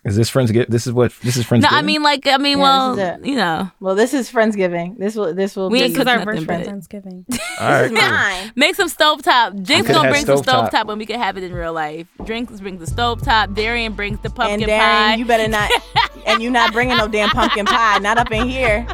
[0.07, 0.69] Is this friends get?
[0.69, 1.63] This is what this is friends.
[1.63, 3.69] No, I mean like I mean, yeah, well, you know.
[3.81, 4.97] Well, this is friendsgiving.
[4.97, 5.69] This will this will.
[5.69, 7.25] We ain't because our first friendsgiving.
[7.59, 8.53] All right, mine.
[8.55, 9.61] Make some stovetop.
[9.63, 12.07] Jinx gonna bring some stovetop top when we can have it in real life.
[12.23, 13.53] Drinks brings the stovetop.
[13.53, 15.15] Darian brings the pumpkin and Darian, pie.
[15.15, 15.69] You better not.
[16.25, 17.97] and you not bringing no damn pumpkin pie.
[17.99, 18.87] Not up in here.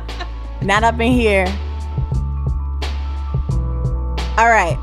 [0.63, 1.45] Not up in here.
[4.35, 4.79] All right.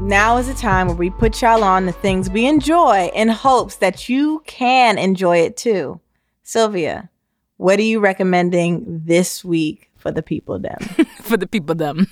[0.00, 3.76] Now is the time where we put y'all on the things we enjoy in hopes
[3.76, 6.00] that you can enjoy it too.
[6.44, 7.10] Sylvia,
[7.56, 10.78] what are you recommending this week for the people them?
[11.22, 12.06] for the people them.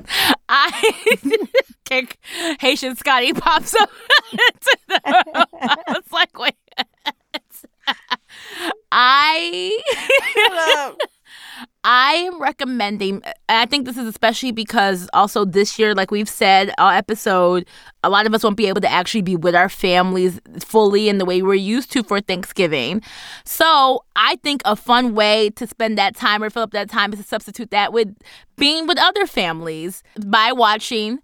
[0.48, 1.16] I
[1.84, 2.18] kick
[2.60, 3.90] Haitian Scottie pops up.
[4.32, 6.54] it's like wait.
[8.92, 9.78] I
[11.82, 16.74] I am recommending, I think this is especially because also this year, like we've said,
[16.76, 17.66] our episode,
[18.04, 21.16] a lot of us won't be able to actually be with our families fully in
[21.16, 23.02] the way we're used to for Thanksgiving.
[23.46, 27.14] So I think a fun way to spend that time or fill up that time
[27.14, 28.14] is to substitute that with
[28.56, 31.20] being with other families by watching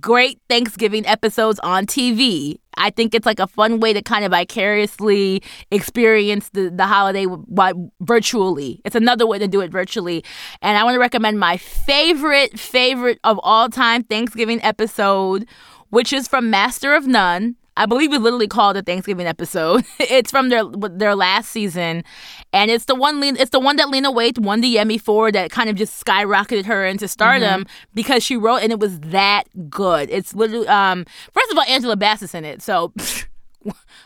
[0.00, 2.58] great Thanksgiving episodes on TV.
[2.76, 7.24] I think it's like a fun way to kind of vicariously experience the, the holiday
[7.24, 8.82] w- virtually.
[8.84, 10.24] It's another way to do it virtually.
[10.60, 15.48] And I want to recommend my favorite, favorite of all time Thanksgiving episode,
[15.88, 17.56] which is from Master of None.
[17.76, 19.84] I believe we literally called a Thanksgiving episode.
[20.00, 22.04] it's from their their last season,
[22.52, 25.50] and it's the one it's the one that Lena Waithe won the Emmy for that
[25.50, 27.90] kind of just skyrocketed her into stardom mm-hmm.
[27.94, 30.08] because she wrote and it was that good.
[30.10, 32.92] It's literally um first of all Angela Bassett's in it, so.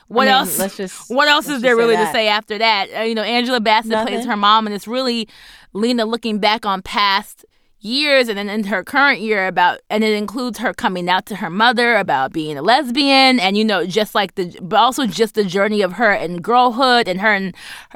[0.09, 0.59] what I mean, else?
[0.59, 2.89] Let's just, what else is there really to say after that?
[2.97, 4.15] Uh, you know, Angela Bassett Nothing.
[4.15, 5.29] plays her mom, and it's really
[5.75, 7.45] Lena looking back on past
[7.81, 11.37] years and then in her current year about and it includes her coming out to
[11.37, 15.35] her mother about being a lesbian and you know just like the but also just
[15.35, 17.55] the journey of her and girlhood and her and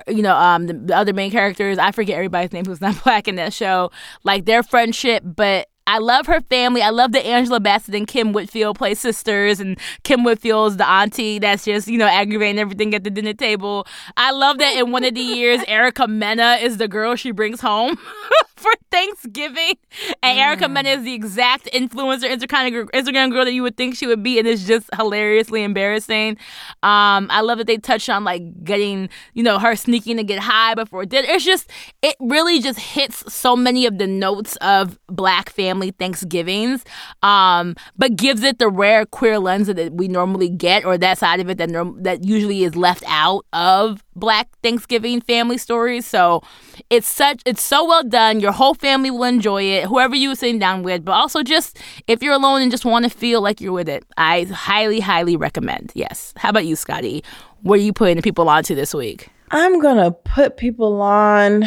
[0.09, 1.79] you know um the, the other main characters.
[1.79, 3.91] I forget everybody's name who's not black in that show.
[4.23, 6.81] Like their friendship but I love her family.
[6.81, 11.39] I love that Angela Bassett and Kim Whitfield play sisters, and Kim Whitfield's the auntie
[11.39, 13.87] that's just, you know, aggravating everything at the dinner table.
[14.17, 17.61] I love that in one of the years, Erica Mena is the girl she brings
[17.61, 17.99] home
[18.57, 19.75] for Thanksgiving.
[20.23, 20.43] And mm.
[20.43, 24.39] Erica Mena is the exact influencer, Instagram girl that you would think she would be,
[24.39, 26.39] and it's just hilariously embarrassing.
[26.83, 30.39] Um, I love that they touch on like getting, you know, her sneaking to get
[30.39, 31.29] high before dinner.
[31.31, 31.71] It's just,
[32.01, 36.85] it really just hits so many of the notes of black family Thanksgivings,
[37.23, 41.41] um, but gives it the rare queer lens that we normally get, or that side
[41.41, 46.07] of it that norm- that usually is left out of black Thanksgiving family stories.
[46.07, 46.43] So
[46.91, 48.41] it's such it's so well done.
[48.41, 51.79] Your whole family will enjoy it, whoever you were sitting down with, but also just
[52.07, 55.37] if you're alone and just want to feel like you're with it, I highly, highly
[55.37, 55.93] recommend.
[55.95, 56.33] Yes.
[56.37, 57.25] How about you, Scottie?
[57.63, 59.29] What are you putting people on to this week?
[59.51, 61.65] I'm gonna put people on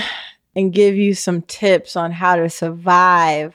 [0.55, 3.53] and give you some tips on how to survive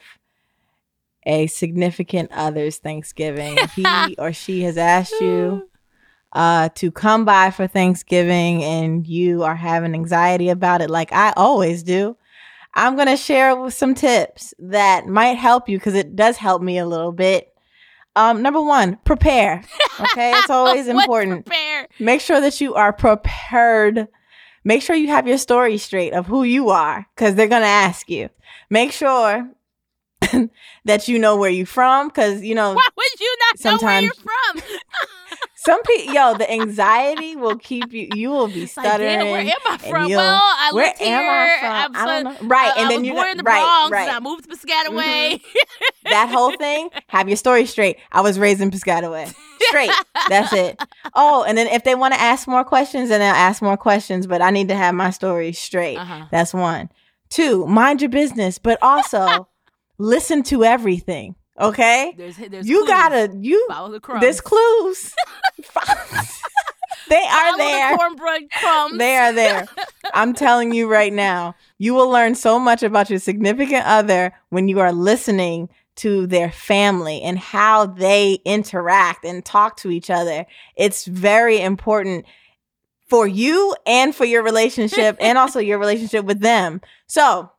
[1.25, 3.57] a significant other's Thanksgiving.
[3.75, 5.69] he or she has asked you
[6.33, 11.33] uh, to come by for Thanksgiving and you are having anxiety about it, like I
[11.35, 12.17] always do,
[12.73, 16.61] I'm going to share with some tips that might help you because it does help
[16.61, 17.53] me a little bit.
[18.15, 19.63] Um, number one, prepare.
[19.99, 21.45] Okay, it's always important.
[21.45, 21.87] prepare?
[21.99, 24.07] Make sure that you are prepared.
[24.63, 27.67] Make sure you have your story straight of who you are because they're going to
[27.67, 28.29] ask you.
[28.69, 29.49] Make sure
[30.85, 34.23] that you know where you're from because you know why would you not sometimes, know
[34.23, 34.79] where you're from?
[35.55, 39.51] Some people yo the anxiety will keep you you will be stuttering like, where am
[39.69, 40.09] i from?
[40.09, 41.95] well i where lived here I, from?
[41.95, 42.47] I don't know.
[42.47, 44.09] Right I, and I then you born in the right, Bronx right.
[44.13, 45.35] I moved to Piscataway.
[45.35, 46.09] Mm-hmm.
[46.09, 46.89] that whole thing?
[47.07, 47.97] Have your story straight.
[48.11, 49.33] I was raised in Piscataway.
[49.61, 49.91] Straight.
[50.27, 50.81] That's it.
[51.15, 54.27] Oh and then if they want to ask more questions then they'll ask more questions
[54.27, 55.97] but I need to have my story straight.
[55.97, 56.25] Uh-huh.
[56.29, 56.89] that's one.
[57.29, 59.47] Two mind your business but also
[59.97, 61.35] listen to everything.
[61.59, 62.87] Okay, there's, there's you clues.
[62.87, 64.21] gotta you follow the crumbs.
[64.21, 65.13] There's clues.
[67.09, 67.91] they are follow there.
[67.91, 68.97] The cornbread crumbs.
[68.97, 69.67] They are there.
[70.13, 74.67] I'm telling you right now, you will learn so much about your significant other when
[74.67, 80.47] you are listening to their family and how they interact and talk to each other.
[80.75, 82.25] It's very important
[83.09, 86.81] for you and for your relationship and also your relationship with them.
[87.05, 87.51] So,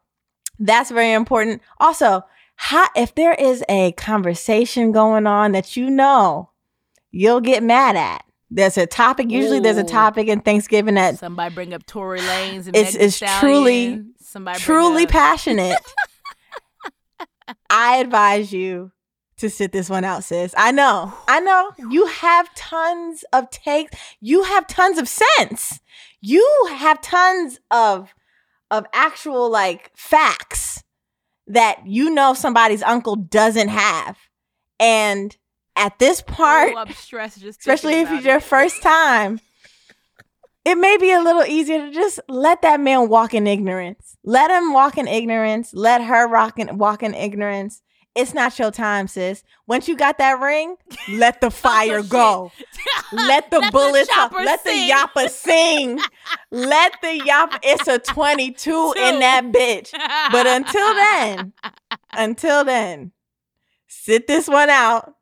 [0.58, 1.62] that's very important.
[1.78, 2.22] Also,
[2.56, 6.50] how, if there is a conversation going on that you know
[7.10, 9.30] you'll get mad at, there's a topic.
[9.30, 9.62] Usually, Ooh.
[9.62, 12.66] there's a topic in Thanksgiving that somebody bring up Tory Lanez.
[12.66, 15.78] And it's it's truly somebody truly up- passionate.
[17.70, 18.92] I advise you
[19.38, 20.54] to sit this one out, sis.
[20.56, 21.72] I know, I know.
[21.90, 23.98] You have tons of takes.
[24.20, 25.80] You have tons of sense.
[26.20, 28.14] You have tons of
[28.78, 30.82] of actual like facts
[31.46, 34.16] that you know somebody's uncle doesn't have.
[34.80, 35.36] And
[35.76, 36.72] at this part,
[37.60, 39.40] especially if it's your first time,
[40.64, 44.16] it may be a little easier to just let that man walk in ignorance.
[44.24, 45.74] Let him walk in ignorance.
[45.74, 47.82] Let her rock in, walk in ignorance.
[48.14, 49.42] It's not your time, sis.
[49.66, 50.76] Once you got that ring,
[51.08, 52.52] let the oh, fire oh, go.
[53.12, 56.00] Let the let bullets the let the yappa sing.
[56.50, 58.94] let the yappa it's a 22 Two.
[58.96, 59.92] in that bitch.
[60.32, 61.52] But until then,
[62.12, 63.12] until then,
[63.86, 65.14] sit this one out.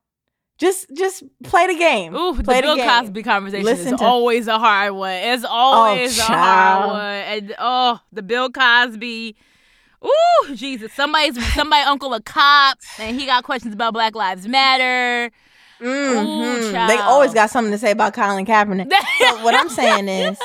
[0.59, 2.15] Just just play the game.
[2.15, 2.89] Ooh, play the Bill game.
[2.89, 5.13] Cosby conversation Listen is to, always a hard one.
[5.13, 7.01] It's always oh, a hard one.
[7.01, 9.37] And oh, the Bill Cosby
[10.05, 10.93] Ooh, Jesus!
[10.93, 15.31] Somebody's somebody uncle a cop, and he got questions about Black Lives Matter.
[15.81, 16.75] Mm-hmm.
[16.75, 18.91] Ooh, they always got something to say about Colin Kaepernick.
[19.19, 20.39] so what I'm saying is,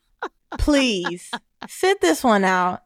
[0.58, 1.30] please
[1.68, 2.82] sit this one out.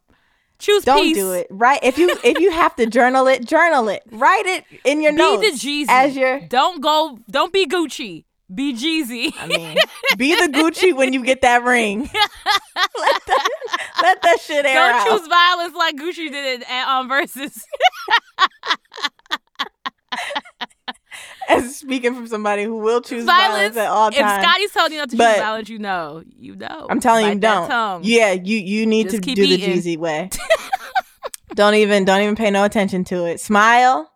[0.59, 1.17] Choose Don't peace.
[1.17, 1.47] do it.
[1.51, 1.81] Right?
[1.83, 4.03] If you if you have to journal it, journal it.
[4.11, 5.87] Write it in your Be notes the Jeezy.
[5.89, 6.41] as your.
[6.41, 7.19] Don't go.
[7.31, 8.25] Don't be Gucci.
[8.53, 9.33] Be Jeezy.
[9.39, 9.77] I mean,
[10.17, 12.01] be the Gucci when you get that ring.
[12.01, 12.11] let,
[13.27, 13.49] that,
[14.03, 15.07] let that shit air Don't out.
[15.07, 17.65] choose violence like Gucci did it on um, versus.
[21.49, 24.21] As speaking from somebody who will choose violence violence, at all times.
[24.21, 24.43] If.
[24.43, 26.23] Scottie's telling you not to But- choose violence, you know.
[26.37, 26.87] You know.
[26.91, 28.05] I'm telling you, Bite don't.
[28.05, 29.59] Yeah, you you need Just to do the.
[29.59, 30.31] Jeezy way.
[31.55, 33.41] don't even don't even pay no attention to it.
[33.41, 34.11] Smile.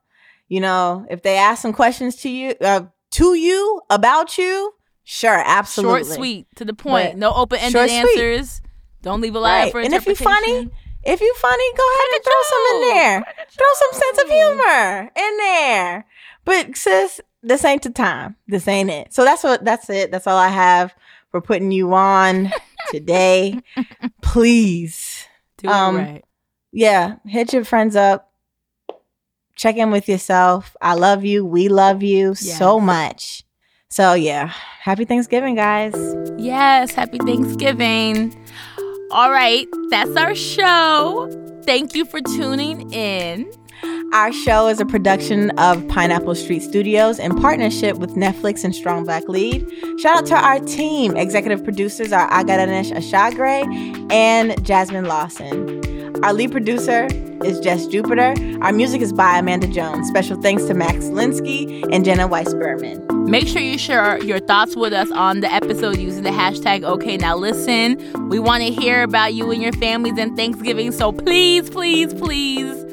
[0.48, 2.82] You know, if they ask some questions to you uh,
[3.14, 4.74] to you about you,
[5.04, 6.04] sure, absolutely.
[6.04, 7.12] Short, sweet, to the point.
[7.12, 8.60] But no open ended answers.
[9.02, 9.72] Don't leave a lot Right.
[9.72, 10.44] for And if you interpretation.
[10.46, 10.70] funny,
[11.04, 13.34] if you funny, go ahead and throw some in there.
[13.50, 16.06] Throw some sense of humor in there.
[16.44, 18.36] But sis, this ain't the time.
[18.48, 19.12] This ain't it.
[19.12, 20.10] So that's what that's it.
[20.10, 20.94] That's all I have
[21.30, 22.50] for putting you on
[22.90, 23.60] today.
[24.22, 25.26] Please.
[25.58, 26.24] Do um, it right.
[26.72, 28.30] Yeah, hit your friends up.
[29.56, 30.76] Check in with yourself.
[30.80, 31.44] I love you.
[31.44, 33.44] We love you so much.
[33.88, 35.94] So yeah, happy Thanksgiving, guys.
[36.36, 38.34] Yes, happy Thanksgiving.
[39.12, 41.30] All right, that's our show.
[41.64, 43.48] Thank you for tuning in.
[44.12, 49.04] Our show is a production of Pineapple Street Studios in partnership with Netflix and Strong
[49.04, 49.64] Black Lead.
[50.00, 51.16] Shout out to our team.
[51.16, 55.80] Executive producers are Agadanesh Ashagre and Jasmine Lawson.
[56.22, 57.08] Our lead producer
[57.44, 58.34] is Jess Jupiter.
[58.62, 60.08] Our music is by Amanda Jones.
[60.08, 63.04] Special thanks to Max Linsky and Jenna Weiss Berman.
[63.30, 67.16] Make sure you share your thoughts with us on the episode using the hashtag OK
[67.16, 68.28] Now Listen.
[68.28, 72.84] We want to hear about you and your families and Thanksgiving, so please, please, please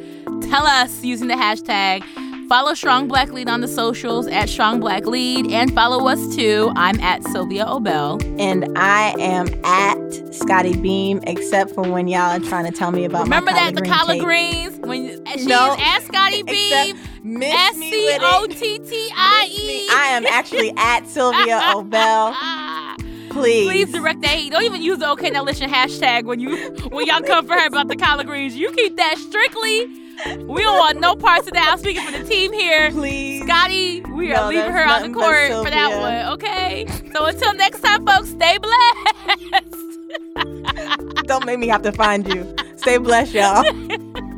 [0.49, 2.03] tell us using the hashtag.
[2.51, 6.69] Follow Strong Black Lead on the socials at Strong Black Lead and follow us too.
[6.75, 8.21] I'm at Sylvia Obell.
[8.41, 13.05] And I am at Scottie Beam, except for when y'all are trying to tell me
[13.05, 13.37] about my.
[13.37, 14.23] Remember that the collard cake.
[14.23, 15.75] greens when she No.
[15.75, 17.41] is at Scottie Beam.
[17.41, 18.45] S C O.
[18.49, 19.87] T T I E.
[19.89, 22.35] I am actually at Sylvia Obell.
[23.29, 23.65] Please.
[23.65, 24.51] Please direct that heat.
[24.51, 27.67] Don't even use the OK Now Listen hashtag when you when y'all come for her
[27.67, 28.57] about the collard greens.
[28.57, 30.00] You keep that strictly.
[30.25, 31.69] We don't want no parts of that.
[31.71, 32.91] I'm speaking for the team here.
[32.91, 33.43] Please.
[33.43, 36.33] Scottie, we are No, leaving her on the court for that one.
[36.33, 36.85] Okay.
[37.13, 39.67] So until next time, folks, stay blessed.
[41.27, 42.55] Don't make me have to find you.
[42.75, 43.63] Stay blessed, y'all.